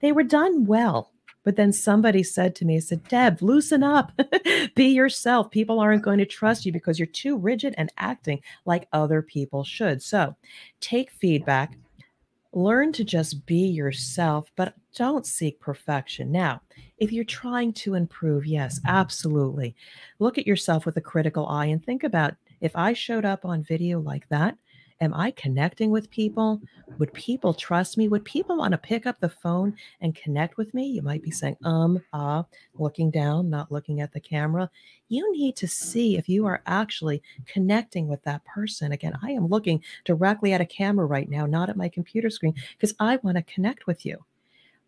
[0.00, 1.12] They were done well
[1.44, 4.12] but then somebody said to me, I said, Deb, loosen up,
[4.74, 5.50] be yourself.
[5.50, 9.64] People aren't going to trust you because you're too rigid and acting like other people
[9.64, 10.02] should.
[10.02, 10.36] So
[10.80, 11.78] take feedback,
[12.52, 16.30] learn to just be yourself, but don't seek perfection.
[16.30, 16.60] Now,
[16.98, 19.74] if you're trying to improve, yes, absolutely.
[20.18, 23.62] Look at yourself with a critical eye and think about if I showed up on
[23.62, 24.58] video like that,
[25.02, 26.60] Am I connecting with people?
[26.98, 28.06] Would people trust me?
[28.08, 30.88] Would people want to pick up the phone and connect with me?
[30.88, 34.70] You might be saying, um, ah, looking down, not looking at the camera.
[35.08, 38.92] You need to see if you are actually connecting with that person.
[38.92, 42.54] Again, I am looking directly at a camera right now, not at my computer screen,
[42.76, 44.22] because I want to connect with you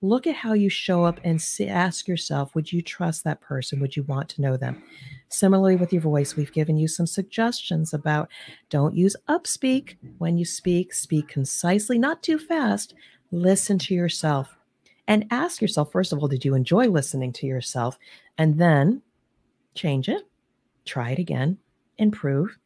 [0.02, 3.80] look at how you show up and see, ask yourself would you trust that person?
[3.80, 4.82] Would you want to know them?
[5.28, 8.28] Similarly with your voice we've given you some suggestions about
[8.68, 9.96] don't use upspeak.
[10.18, 12.94] When you speak speak concisely not too fast.
[13.30, 14.58] Listen to yourself
[15.08, 17.98] and ask yourself first of all did you enjoy listening to yourself?
[18.36, 19.02] And then
[19.74, 20.22] change it
[20.84, 21.58] try it again
[21.98, 22.58] improve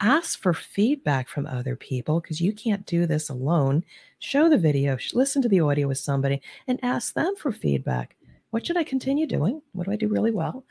[0.00, 3.84] ask for feedback from other people because you can't do this alone.
[4.18, 8.16] Show the video, listen to the audio with somebody, and ask them for feedback.
[8.50, 9.60] What should I continue doing?
[9.72, 10.64] What do I do really well?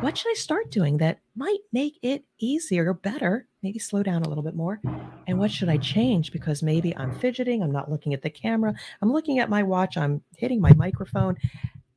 [0.00, 3.48] What should I start doing that might make it easier or better?
[3.62, 4.80] Maybe slow down a little bit more.
[5.26, 6.30] And what should I change?
[6.30, 9.96] Because maybe I'm fidgeting, I'm not looking at the camera, I'm looking at my watch,
[9.96, 11.36] I'm hitting my microphone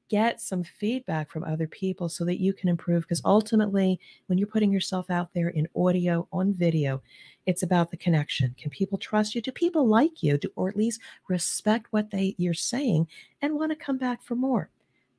[0.09, 3.03] get some feedback from other people so that you can improve.
[3.03, 7.01] Because ultimately, when you're putting yourself out there in audio, on video,
[7.45, 8.55] it's about the connection.
[8.57, 9.41] Can people trust you?
[9.41, 10.37] Do people like you?
[10.37, 13.07] Do, or at least respect what they you're saying
[13.41, 14.69] and want to come back for more?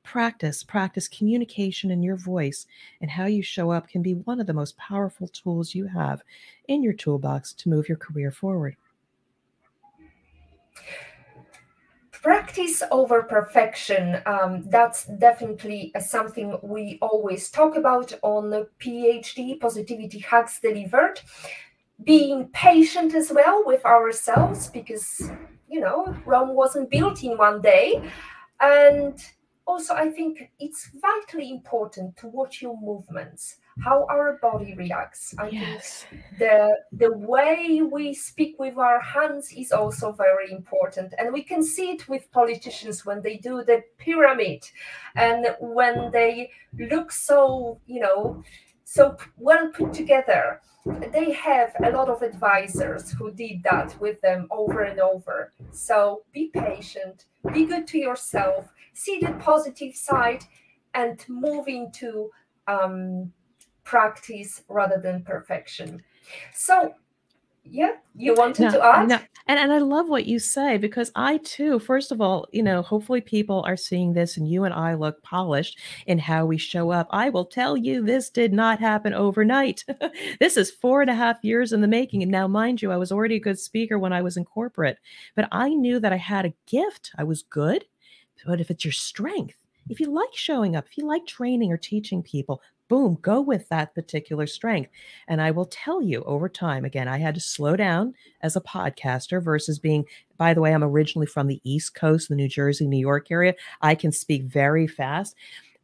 [0.03, 2.65] Practice, practice communication in your voice
[3.01, 6.23] and how you show up can be one of the most powerful tools you have
[6.67, 8.75] in your toolbox to move your career forward.
[12.21, 20.19] Practice over perfection um, that's definitely something we always talk about on the phd positivity
[20.19, 21.21] hacks delivered.
[22.03, 25.31] Being patient as well with ourselves because
[25.69, 28.01] you know rome wasn't built in one day.
[28.61, 29.17] And
[29.65, 35.35] also i think it's vitally important to watch your movements how our body reacts.
[35.37, 36.05] I yes.
[36.09, 41.43] think the the way we speak with our hands is also very important, and we
[41.43, 44.69] can see it with politicians when they do the pyramid,
[45.15, 46.51] and when they
[46.91, 48.43] look so you know
[48.83, 50.61] so well put together.
[51.11, 55.53] They have a lot of advisors who did that with them over and over.
[55.71, 60.45] So be patient, be good to yourself, see the positive side,
[60.95, 62.31] and move into
[62.67, 63.31] um,
[63.83, 66.01] practice rather than perfection.
[66.53, 66.93] So,
[67.63, 69.09] yeah, you wanted no, to add?
[69.09, 69.19] No.
[69.47, 72.81] And, and I love what you say because I too, first of all, you know,
[72.81, 76.91] hopefully people are seeing this and you and I look polished in how we show
[76.91, 77.07] up.
[77.11, 79.83] I will tell you, this did not happen overnight.
[80.39, 82.23] this is four and a half years in the making.
[82.23, 84.97] And now, mind you, I was already a good speaker when I was in corporate,
[85.35, 87.11] but I knew that I had a gift.
[87.17, 87.85] I was good.
[88.45, 89.57] But if it's your strength,
[89.89, 93.69] if you like showing up, if you like training or teaching people, boom, go with
[93.69, 94.91] that particular strength.
[95.27, 98.61] And I will tell you over time, again, I had to slow down as a
[98.61, 100.03] podcaster versus being,
[100.37, 103.55] by the way, I'm originally from the East Coast, the New Jersey, New York area.
[103.81, 105.35] I can speak very fast.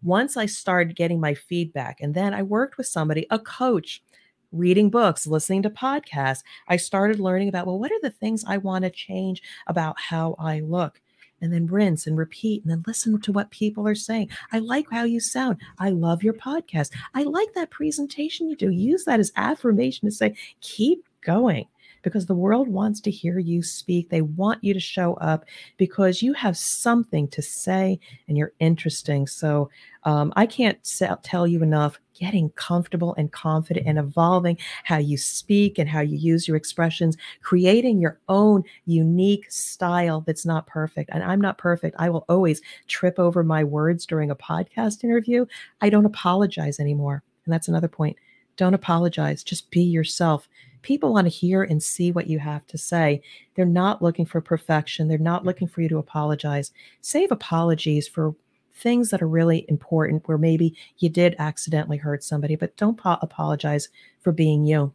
[0.04, 4.04] Once I started getting my feedback, and then I worked with somebody, a coach,
[4.52, 8.58] reading books, listening to podcasts, I started learning about, well, what are the things I
[8.58, 11.02] want to change about how I look?
[11.46, 14.30] And then rinse and repeat and then listen to what people are saying.
[14.52, 15.62] I like how you sound.
[15.80, 16.92] I love your podcast.
[17.14, 18.72] I like that presentation you do.
[18.72, 21.68] Use that as affirmation to say, keep going
[22.02, 24.10] because the world wants to hear you speak.
[24.10, 25.46] They want you to show up
[25.78, 29.28] because you have something to say and you're interesting.
[29.28, 29.70] So
[30.04, 30.78] um, I can't
[31.24, 32.00] tell you enough.
[32.16, 37.18] Getting comfortable and confident and evolving how you speak and how you use your expressions,
[37.42, 41.10] creating your own unique style that's not perfect.
[41.14, 41.96] And I'm not perfect.
[42.00, 45.46] I will always trip over my words during a podcast interview.
[45.82, 47.22] I don't apologize anymore.
[47.46, 48.18] And that's another point.
[48.58, 49.44] Don't apologize.
[49.44, 50.48] Just be yourself.
[50.82, 53.22] People want to hear and see what you have to say.
[53.56, 55.08] They're not looking for perfection.
[55.08, 56.72] They're not looking for you to apologize.
[57.02, 58.36] Save apologies for
[58.76, 63.18] things that are really important where maybe you did accidentally hurt somebody, but don't po-
[63.22, 64.94] apologize for being you.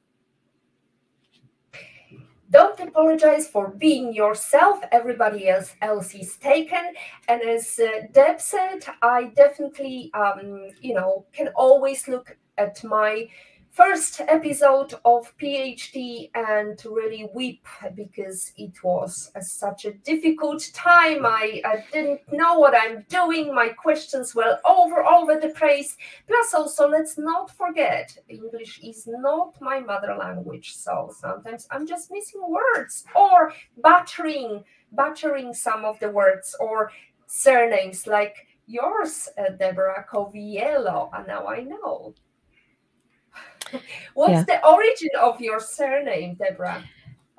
[2.50, 4.80] Don't apologize for being yourself.
[4.90, 6.94] Everybody else, else is taken.
[7.28, 13.28] And as uh, Deb said, I definitely, um, you know, can always look at my
[13.70, 21.24] first episode of PhD and really weep because it was a, such a difficult time.
[21.24, 23.54] I, I didn't know what I'm doing.
[23.54, 25.96] My questions were over over the place.
[26.26, 32.10] Plus, also, let's not forget English is not my mother language, so sometimes I'm just
[32.10, 33.52] missing words or
[33.82, 36.90] butchering butchering some of the words or
[37.26, 38.34] surnames like
[38.66, 41.10] yours, uh, Deborah Coviello.
[41.12, 42.14] And now I know.
[44.14, 44.44] What's yeah.
[44.44, 46.84] the origin of your surname, Deborah?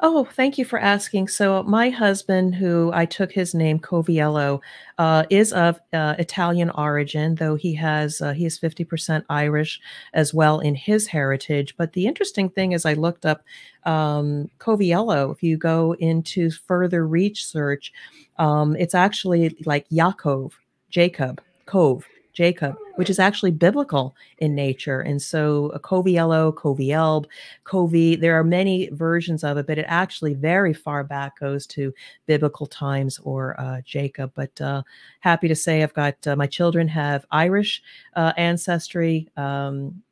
[0.03, 1.27] Oh, thank you for asking.
[1.27, 4.59] So, my husband, who I took his name Coviello,
[4.97, 9.79] uh, is of uh, Italian origin, though he has uh, he is fifty percent Irish
[10.15, 11.77] as well in his heritage.
[11.77, 13.43] But the interesting thing is, I looked up
[13.85, 15.31] um, Coviello.
[15.31, 17.93] If you go into further research,
[18.39, 20.53] um, it's actually like Yaakov,
[20.89, 22.07] Jacob, Cove.
[22.33, 25.01] Jacob, which is actually biblical in nature.
[25.01, 27.25] And so a Coviello, Covielb,
[27.65, 31.91] Covi, there are many versions of it, but it actually very far back goes to
[32.27, 34.33] biblical times or uh, Jacob.
[34.35, 34.83] But uh,
[35.21, 37.81] happy to say I've got uh, my children have Irish
[38.15, 39.27] uh, ancestry.
[39.35, 40.03] Um,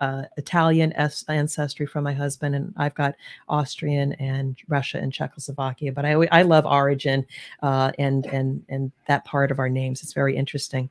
[0.00, 0.92] uh, Italian
[1.28, 3.14] ancestry from my husband, and I've got
[3.48, 5.92] Austrian and Russia and Czechoslovakia.
[5.92, 7.24] But I I love origin
[7.62, 10.02] uh, and and and that part of our names.
[10.02, 10.90] It's very interesting.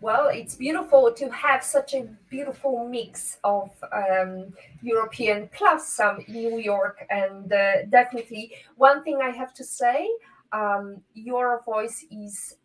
[0.00, 6.58] Well, it's beautiful to have such a beautiful mix of um, European plus some New
[6.58, 10.08] York, and uh, definitely one thing I have to say.
[10.50, 12.56] Um, your voice is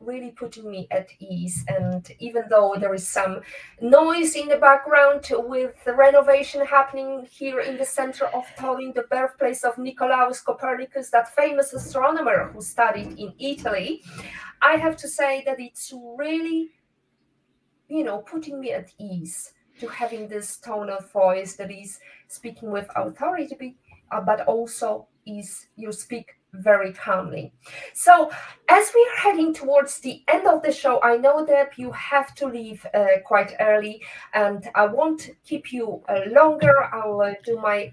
[0.00, 1.64] really putting me at ease.
[1.66, 3.40] And even though there is some
[3.80, 9.04] noise in the background with the renovation happening here in the center of Toruń, the
[9.10, 14.02] birthplace of Nicolaus Copernicus, that famous astronomer who studied in Italy,
[14.60, 16.70] I have to say that it's really,
[17.88, 22.70] you know, putting me at ease to having this tone of voice that is speaking
[22.70, 23.76] with authority,
[24.26, 27.52] but also is you speak very calmly.
[27.94, 28.30] So,
[28.68, 32.34] as we are heading towards the end of the show, I know that you have
[32.36, 34.02] to leave uh, quite early,
[34.34, 36.84] and I won't keep you uh, longer.
[36.92, 37.92] I'll uh, do my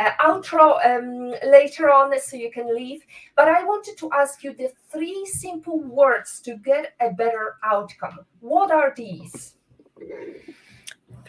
[0.00, 3.02] uh, outro um, later on so you can leave.
[3.36, 8.20] But I wanted to ask you the three simple words to get a better outcome.
[8.40, 9.54] What are these?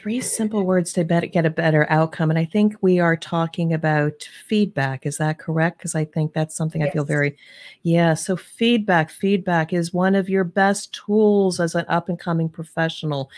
[0.02, 2.32] Three simple words to get a better outcome.
[2.32, 5.06] And I think we are talking about feedback.
[5.06, 5.78] Is that correct?
[5.78, 6.90] Because I think that's something yes.
[6.90, 7.38] I feel very,
[7.84, 8.16] yeah.
[8.16, 13.30] So, feedback, feedback is one of your best tools as an up and coming professional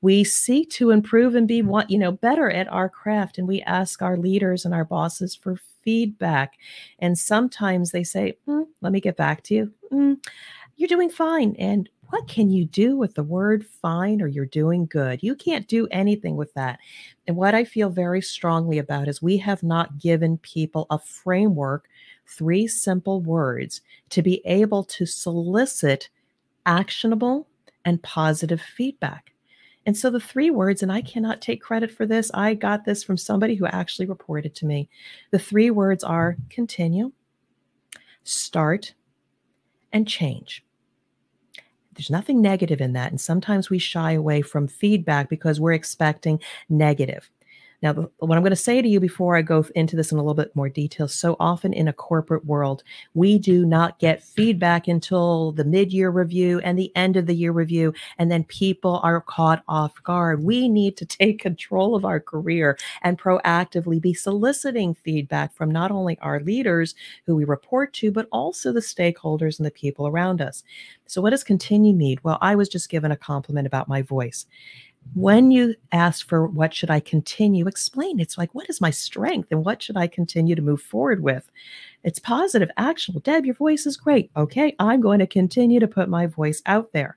[0.00, 3.62] we seek to improve and be what you know better at our craft and we
[3.62, 6.54] ask our leaders and our bosses for feedback
[7.00, 10.16] and sometimes they say mm, let me get back to you mm,
[10.76, 14.86] you're doing fine and what can you do with the word fine or you're doing
[14.86, 15.22] good?
[15.22, 16.78] You can't do anything with that.
[17.26, 21.86] And what I feel very strongly about is we have not given people a framework,
[22.26, 26.08] three simple words to be able to solicit
[26.64, 27.46] actionable
[27.84, 29.32] and positive feedback.
[29.84, 33.02] And so the three words, and I cannot take credit for this, I got this
[33.02, 34.88] from somebody who actually reported to me.
[35.30, 37.12] The three words are continue,
[38.24, 38.94] start,
[39.92, 40.62] and change.
[41.98, 43.10] There's nothing negative in that.
[43.10, 47.28] And sometimes we shy away from feedback because we're expecting negative.
[47.80, 50.20] Now, what I'm going to say to you before I go into this in a
[50.20, 52.82] little bit more detail so often in a corporate world,
[53.14, 57.34] we do not get feedback until the mid year review and the end of the
[57.36, 60.42] year review, and then people are caught off guard.
[60.42, 65.92] We need to take control of our career and proactively be soliciting feedback from not
[65.92, 70.40] only our leaders who we report to, but also the stakeholders and the people around
[70.40, 70.64] us.
[71.06, 72.22] So, what does continue need?
[72.24, 74.46] Well, I was just given a compliment about my voice
[75.14, 78.20] when you ask for what should I continue, explain.
[78.20, 81.50] It's like, what is my strength and what should I continue to move forward with?
[82.04, 83.20] It's positive, actionable.
[83.20, 84.30] Deb, your voice is great.
[84.36, 87.16] Okay, I'm going to continue to put my voice out there.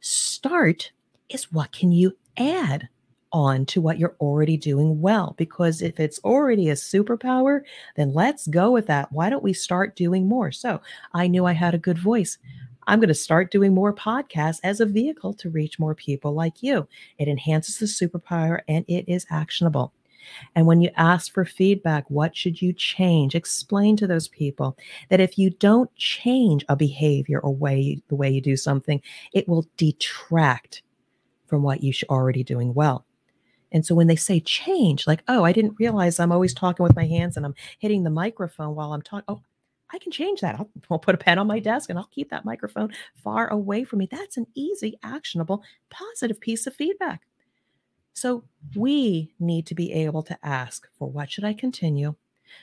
[0.00, 0.92] Start
[1.28, 2.88] is what can you add
[3.32, 5.34] on to what you're already doing well.
[5.38, 7.62] Because if it's already a superpower,
[7.96, 9.10] then let's go with that.
[9.12, 10.52] Why don't we start doing more?
[10.52, 10.80] So
[11.14, 12.38] I knew I had a good voice.
[12.86, 16.62] I'm going to start doing more podcasts as a vehicle to reach more people like
[16.62, 16.88] you.
[17.18, 19.92] It enhances the superpower and it is actionable.
[20.54, 23.34] And when you ask for feedback, what should you change?
[23.34, 24.76] Explain to those people
[25.08, 29.00] that if you don't change a behavior or way the way you do something,
[29.32, 30.82] it will detract
[31.46, 33.04] from what you are already doing well.
[33.72, 36.96] And so when they say change, like, oh, I didn't realize I'm always talking with
[36.96, 39.24] my hands and I'm hitting the microphone while I'm talking.
[39.28, 39.42] Oh,
[39.92, 40.56] I can change that.
[40.56, 43.84] I'll, I'll, put a pen on my desk and I'll keep that microphone far away
[43.84, 44.08] from me.
[44.10, 47.22] That's an easy, actionable, positive piece of feedback.
[48.12, 52.16] So we need to be able to ask for what should I continue?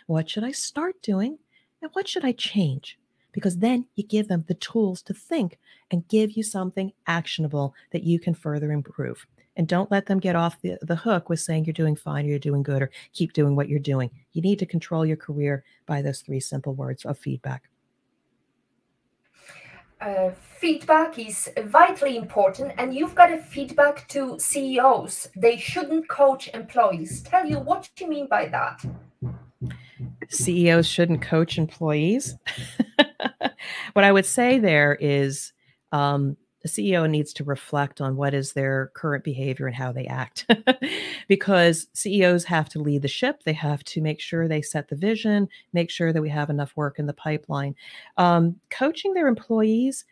[0.06, 1.40] What should I start doing?
[1.82, 3.00] And what should I change?
[3.32, 5.60] Because then you give them the tools to think
[5.92, 9.26] and give you something actionable that you can further improve.
[9.58, 12.30] And don't let them get off the, the hook with saying you're doing fine or
[12.30, 14.10] you're doing good or keep doing what you're doing.
[14.34, 17.64] You need to control your career by those three simple words of feedback.
[20.00, 20.30] Uh,
[20.60, 25.28] feedback is vitally important, and you've got a feedback to CEOs.
[25.36, 27.24] They shouldn't coach employees.
[27.24, 28.86] Tell you what you mean by that.
[30.30, 32.36] CEOs shouldn't coach employees.
[33.94, 35.52] what I would say there is
[35.92, 36.38] um,
[36.68, 40.46] CEO needs to reflect on what is their current behavior and how they act.
[41.28, 44.96] because CEOs have to lead the ship, they have to make sure they set the
[44.96, 47.76] vision, make sure that we have enough work in the pipeline.
[48.18, 50.06] Um, coaching their employees,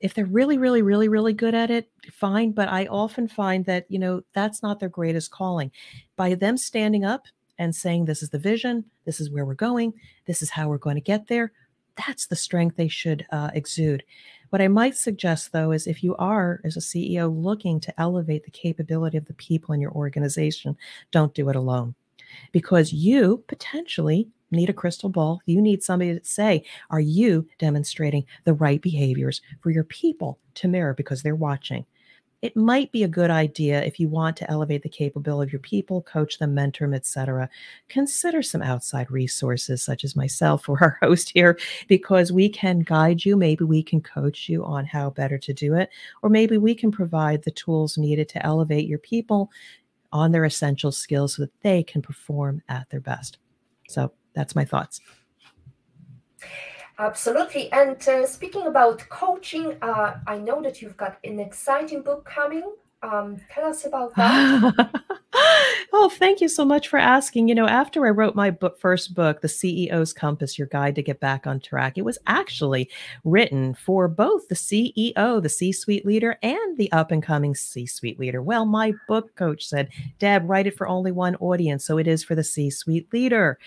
[0.00, 2.52] if they're really, really, really, really good at it, fine.
[2.52, 5.70] But I often find that, you know, that's not their greatest calling.
[6.16, 7.26] By them standing up
[7.58, 9.94] and saying, this is the vision, this is where we're going,
[10.26, 11.52] this is how we're going to get there,
[11.96, 14.04] that's the strength they should uh, exude.
[14.50, 18.44] What I might suggest, though, is if you are, as a CEO, looking to elevate
[18.44, 20.76] the capability of the people in your organization,
[21.10, 21.94] don't do it alone
[22.52, 25.40] because you potentially need a crystal ball.
[25.46, 30.68] You need somebody to say, are you demonstrating the right behaviors for your people to
[30.68, 31.84] mirror because they're watching?
[32.46, 35.60] It might be a good idea if you want to elevate the capability of your
[35.60, 37.50] people, coach them, mentor them, etc.
[37.88, 43.24] Consider some outside resources such as myself or our host here, because we can guide
[43.24, 43.36] you.
[43.36, 45.90] Maybe we can coach you on how better to do it,
[46.22, 49.50] or maybe we can provide the tools needed to elevate your people
[50.12, 53.38] on their essential skills so that they can perform at their best.
[53.88, 55.00] So that's my thoughts.
[56.98, 57.70] Absolutely.
[57.72, 62.72] And uh, speaking about coaching, uh, I know that you've got an exciting book coming.
[63.02, 64.90] Um, tell us about that.
[65.92, 67.48] oh, thank you so much for asking.
[67.48, 71.02] You know, after I wrote my book, first book, The CEO's Compass Your Guide to
[71.02, 72.90] Get Back on Track, it was actually
[73.24, 77.84] written for both the CEO, the C suite leader, and the up and coming C
[77.84, 78.40] suite leader.
[78.40, 81.84] Well, my book coach said, Deb, write it for only one audience.
[81.84, 83.58] So it is for the C suite leader.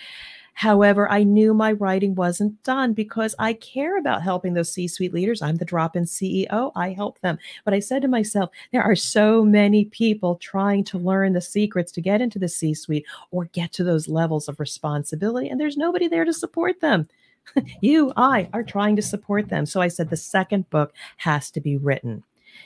[0.60, 5.14] However, I knew my writing wasn't done because I care about helping those C suite
[5.14, 5.42] leaders.
[5.42, 7.38] I'm the drop in CEO, I help them.
[7.64, 11.94] But I said to myself, there are so many people trying to learn the secrets
[11.94, 15.78] to get into the C suite or get to those levels of responsibility, and there's
[15.78, 17.08] nobody there to support them.
[17.82, 19.66] you, I are trying to support them.
[19.66, 22.22] So I said the second book has to be written.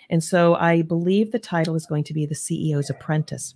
[0.10, 3.54] And so I believe the title is going to be The CEO's Apprentice.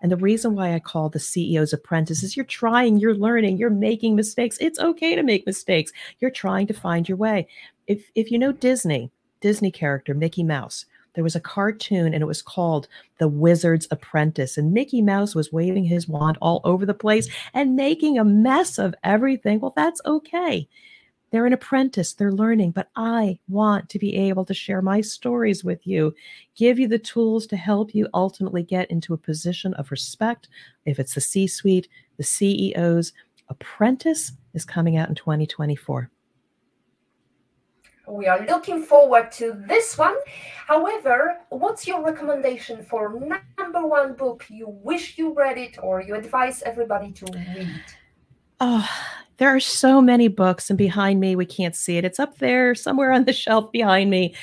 [0.00, 3.70] And the reason why I call the CEO's apprentice is you're trying, you're learning, you're
[3.70, 4.58] making mistakes.
[4.60, 5.92] It's okay to make mistakes.
[6.20, 7.48] You're trying to find your way.
[7.86, 10.84] If if you know Disney, Disney character Mickey Mouse,
[11.14, 12.86] there was a cartoon and it was called
[13.18, 14.56] The Wizard's Apprentice.
[14.56, 18.78] And Mickey Mouse was waving his wand all over the place and making a mess
[18.78, 19.58] of everything.
[19.58, 20.68] Well, that's okay.
[21.30, 25.62] They're an apprentice, they're learning, but I want to be able to share my stories
[25.62, 26.14] with you,
[26.54, 30.48] give you the tools to help you ultimately get into a position of respect.
[30.86, 33.12] If it's the C suite, the CEOs,
[33.50, 36.10] Apprentice is coming out in 2024.
[38.06, 40.16] We are looking forward to this one.
[40.66, 43.12] However, what's your recommendation for
[43.58, 47.84] number one book you wish you read it or you advise everybody to read?
[48.60, 48.88] Oh,
[49.36, 52.04] there are so many books, and behind me, we can't see it.
[52.04, 54.34] It's up there somewhere on the shelf behind me.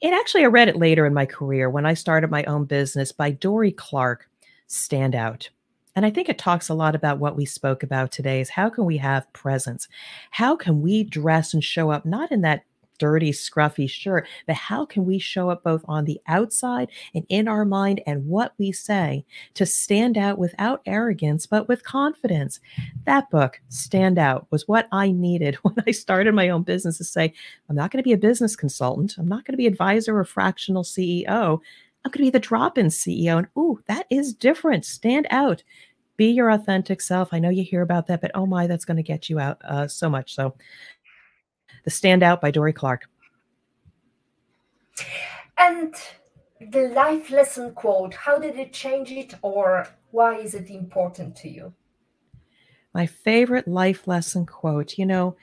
[0.00, 3.10] It actually, I read it later in my career when I started my own business
[3.10, 4.28] by Dorie Clark,
[4.68, 5.50] Stand Out.
[5.96, 8.68] And I think it talks a lot about what we spoke about today is how
[8.68, 9.88] can we have presence?
[10.30, 12.64] How can we dress and show up not in that
[12.98, 17.48] dirty, scruffy shirt, but how can we show up both on the outside and in
[17.48, 19.24] our mind and what we say
[19.54, 22.60] to stand out without arrogance, but with confidence?
[23.04, 27.04] That book, Stand Out, was what I needed when I started my own business to
[27.04, 27.32] say,
[27.68, 29.16] I'm not going to be a business consultant.
[29.18, 31.60] I'm not going to be advisor or fractional CEO.
[32.04, 33.38] I'm going to be the drop in CEO.
[33.38, 34.84] And ooh, that is different.
[34.84, 35.62] Stand out.
[36.16, 37.30] Be your authentic self.
[37.32, 39.58] I know you hear about that, but oh my, that's going to get you out
[39.64, 40.34] uh, so much.
[40.34, 40.54] So,
[41.84, 43.08] The Stand Out by Dorie Clark.
[45.58, 45.94] And
[46.60, 51.48] the life lesson quote, how did it change it or why is it important to
[51.48, 51.72] you?
[52.92, 55.36] My favorite life lesson quote, you know,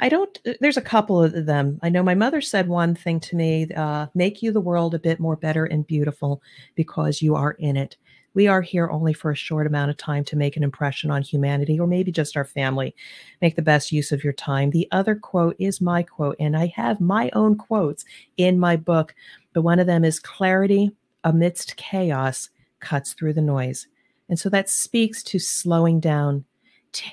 [0.00, 1.78] I don't, there's a couple of them.
[1.80, 4.98] I know my mother said one thing to me uh, make you the world a
[4.98, 6.42] bit more better and beautiful
[6.74, 7.96] because you are in it.
[8.34, 11.22] We are here only for a short amount of time to make an impression on
[11.22, 12.94] humanity or maybe just our family.
[13.40, 14.70] Make the best use of your time.
[14.70, 18.04] The other quote is my quote, and I have my own quotes
[18.36, 19.14] in my book,
[19.52, 20.92] but one of them is clarity
[21.24, 22.48] amidst chaos
[22.80, 23.86] cuts through the noise.
[24.28, 26.44] And so that speaks to slowing down,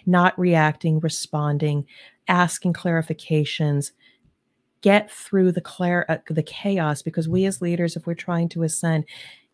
[0.06, 1.86] not reacting, responding,
[2.28, 3.92] asking clarifications,
[4.82, 8.64] get through the clar- uh, the chaos because we as leaders if we're trying to
[8.64, 9.06] ascend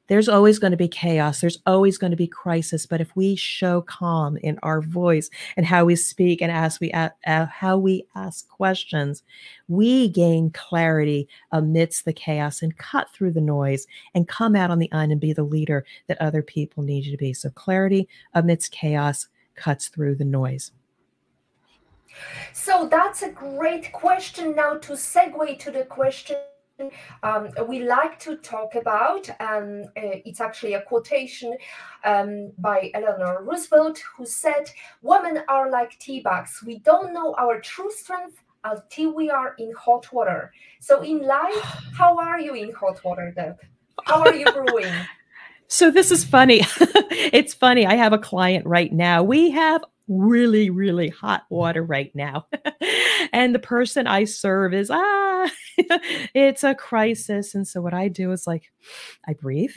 [0.08, 3.36] there's always going to be chaos there's always going to be crisis but if we
[3.36, 8.06] show calm in our voice and how we speak and as we uh, how we
[8.16, 9.24] ask questions
[9.68, 14.80] we gain clarity amidst the chaos and cut through the noise and come out on
[14.80, 18.08] the end and be the leader that other people need you to be so clarity
[18.34, 20.72] amidst chaos cuts through the noise
[22.54, 24.56] so that's a great question.
[24.56, 26.38] Now, to segue to the question
[27.24, 31.56] um, we like to talk about, um, uh, it's actually a quotation
[32.04, 34.70] um, by Eleanor Roosevelt, who said,
[35.02, 36.62] Women are like tea bags.
[36.66, 40.52] We don't know our true strength until we are in hot water.
[40.80, 41.62] So, in life,
[41.98, 43.58] how are you in hot water, Deb?
[44.04, 44.94] How are you brewing?
[45.68, 46.62] So this is funny.
[46.80, 47.88] it's funny.
[47.88, 49.24] I have a client right now.
[49.24, 52.48] We have really, really hot water right now.
[53.34, 55.50] and the person I serve is, ah,
[56.34, 57.56] it's a crisis.
[57.56, 58.72] And so what I do is like,
[59.28, 59.76] I breathe.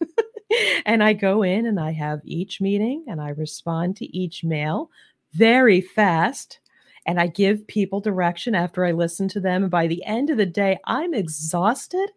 [0.86, 4.90] and I go in and I have each meeting and I respond to each mail
[5.32, 6.60] very fast.
[7.08, 9.62] And I give people direction after I listen to them.
[9.62, 12.10] And by the end of the day, I'm exhausted.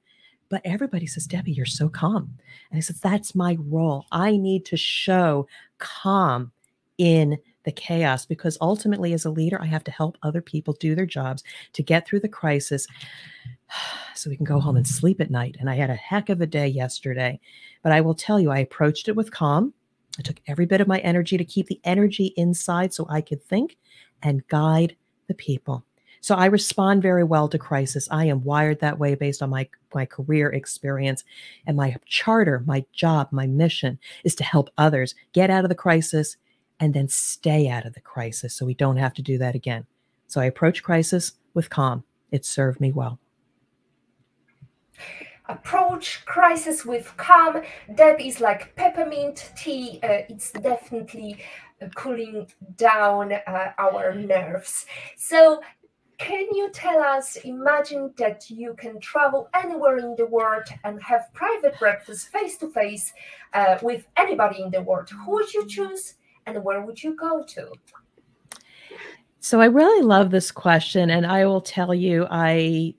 [0.49, 2.37] But everybody says, Debbie, you're so calm.
[2.71, 4.05] And I said, that's my role.
[4.11, 5.47] I need to show
[5.77, 6.51] calm
[6.99, 10.93] in the chaos because ultimately, as a leader, I have to help other people do
[10.93, 11.43] their jobs
[11.73, 12.85] to get through the crisis
[14.15, 15.57] so we can go home and sleep at night.
[15.59, 17.39] And I had a heck of a day yesterday.
[17.81, 19.73] But I will tell you, I approached it with calm.
[20.17, 23.43] I took every bit of my energy to keep the energy inside so I could
[23.43, 23.77] think
[24.21, 24.95] and guide
[25.27, 25.85] the people.
[26.21, 28.07] So I respond very well to crisis.
[28.11, 31.23] I am wired that way based on my, my career experience.
[31.65, 35.75] And my charter, my job, my mission is to help others get out of the
[35.75, 36.35] crisis
[36.80, 39.86] and then stay out of the crisis so we don't have to do that again.
[40.27, 42.03] So I approach crisis with calm.
[42.32, 43.19] It served me well.
[45.47, 47.63] Approach crisis with calm.
[47.89, 49.99] That is like peppermint tea.
[50.03, 51.39] Uh, it's definitely
[51.82, 54.86] uh, cooling down uh, our nerves.
[55.17, 55.61] So
[56.19, 61.34] can you tell us imagine that you can travel anywhere in the world and have
[61.34, 63.13] private breakfast face to face
[63.82, 66.15] with anybody in the world who would you choose
[66.55, 67.71] and where would you go to?
[69.41, 72.95] So I really love this question, and I will tell you, I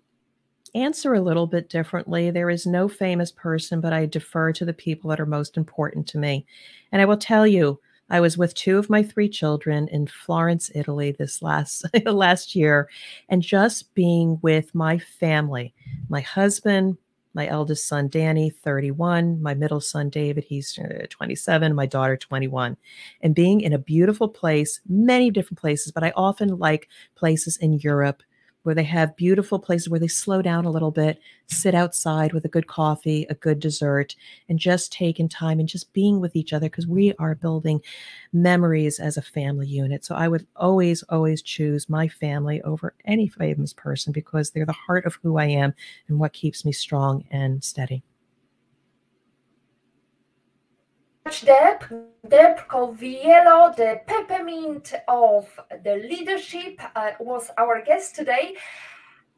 [0.74, 2.30] answer a little bit differently.
[2.30, 6.06] There is no famous person, but I defer to the people that are most important
[6.08, 6.46] to me.
[6.92, 10.70] And I will tell you, I was with two of my three children in Florence,
[10.74, 12.88] Italy this last last year,
[13.28, 15.74] and just being with my family,
[16.08, 16.98] my husband,
[17.34, 22.76] my eldest son danny 31 my middle son david he's uh, 27 my daughter 21
[23.22, 27.74] and being in a beautiful place many different places but i often like places in
[27.74, 28.22] europe
[28.62, 32.44] where they have beautiful places where they slow down a little bit, sit outside with
[32.44, 34.14] a good coffee, a good dessert,
[34.48, 37.80] and just taking time and just being with each other because we are building
[38.32, 40.04] memories as a family unit.
[40.04, 44.72] So I would always, always choose my family over any famous person because they're the
[44.72, 45.74] heart of who I am
[46.08, 48.02] and what keeps me strong and steady.
[51.30, 51.84] Deb,
[52.26, 55.48] Deb Coviello, the peppermint of
[55.84, 58.56] the leadership, uh, was our guest today.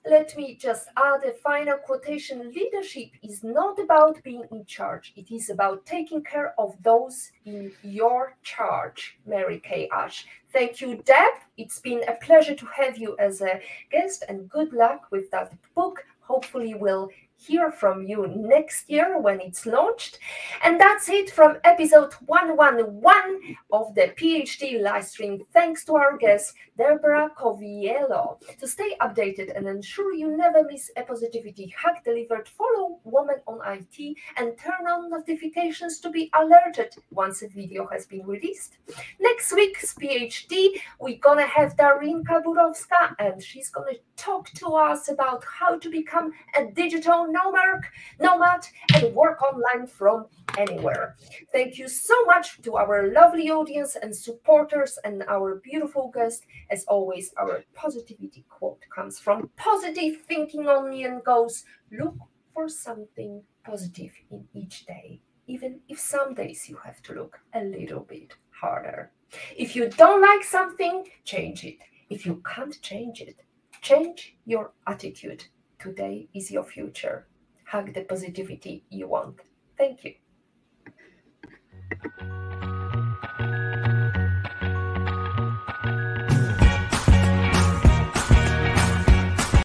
[0.08, 2.50] Let me just add a final quotation.
[2.50, 5.12] Leadership is not about being in charge.
[5.16, 9.18] It is about taking care of those in your charge.
[9.26, 10.26] Mary Kay Ash.
[10.50, 11.34] Thank you, Deb.
[11.58, 15.52] It's been a pleasure to have you as a guest and good luck with that
[15.74, 16.06] book.
[16.20, 17.10] Hopefully we'll
[17.46, 20.18] hear from you next year when it's launched.
[20.62, 25.42] And that's it from episode 111 of the PhD live stream.
[25.52, 28.38] Thanks to our guest, Deborah Coviello.
[28.58, 33.60] To stay updated and ensure you never miss a positivity hack delivered, follow Woman on
[33.66, 38.78] IT and turn on notifications to be alerted once a video has been released.
[39.20, 45.44] Next week's PhD, we're gonna have Darinka Burowska, and she's gonna talk to us about
[45.44, 47.82] how to become a digital nomad,
[48.20, 50.26] nomad and work online from
[50.58, 51.16] anywhere.
[51.52, 56.44] Thank you so much to our lovely audience and supporters and our beautiful guest.
[56.70, 62.16] As always, our positivity quote comes from Positive Thinking Only and goes, Look
[62.54, 67.62] for something positive in each day, even if some days you have to look a
[67.64, 69.10] little bit harder.
[69.56, 71.78] If you don't like something, change it.
[72.10, 73.36] If you can't change it,
[73.80, 75.44] change your attitude.
[75.82, 77.26] Today is your future.
[77.64, 79.40] Hug the positivity you want.
[79.76, 80.14] Thank you.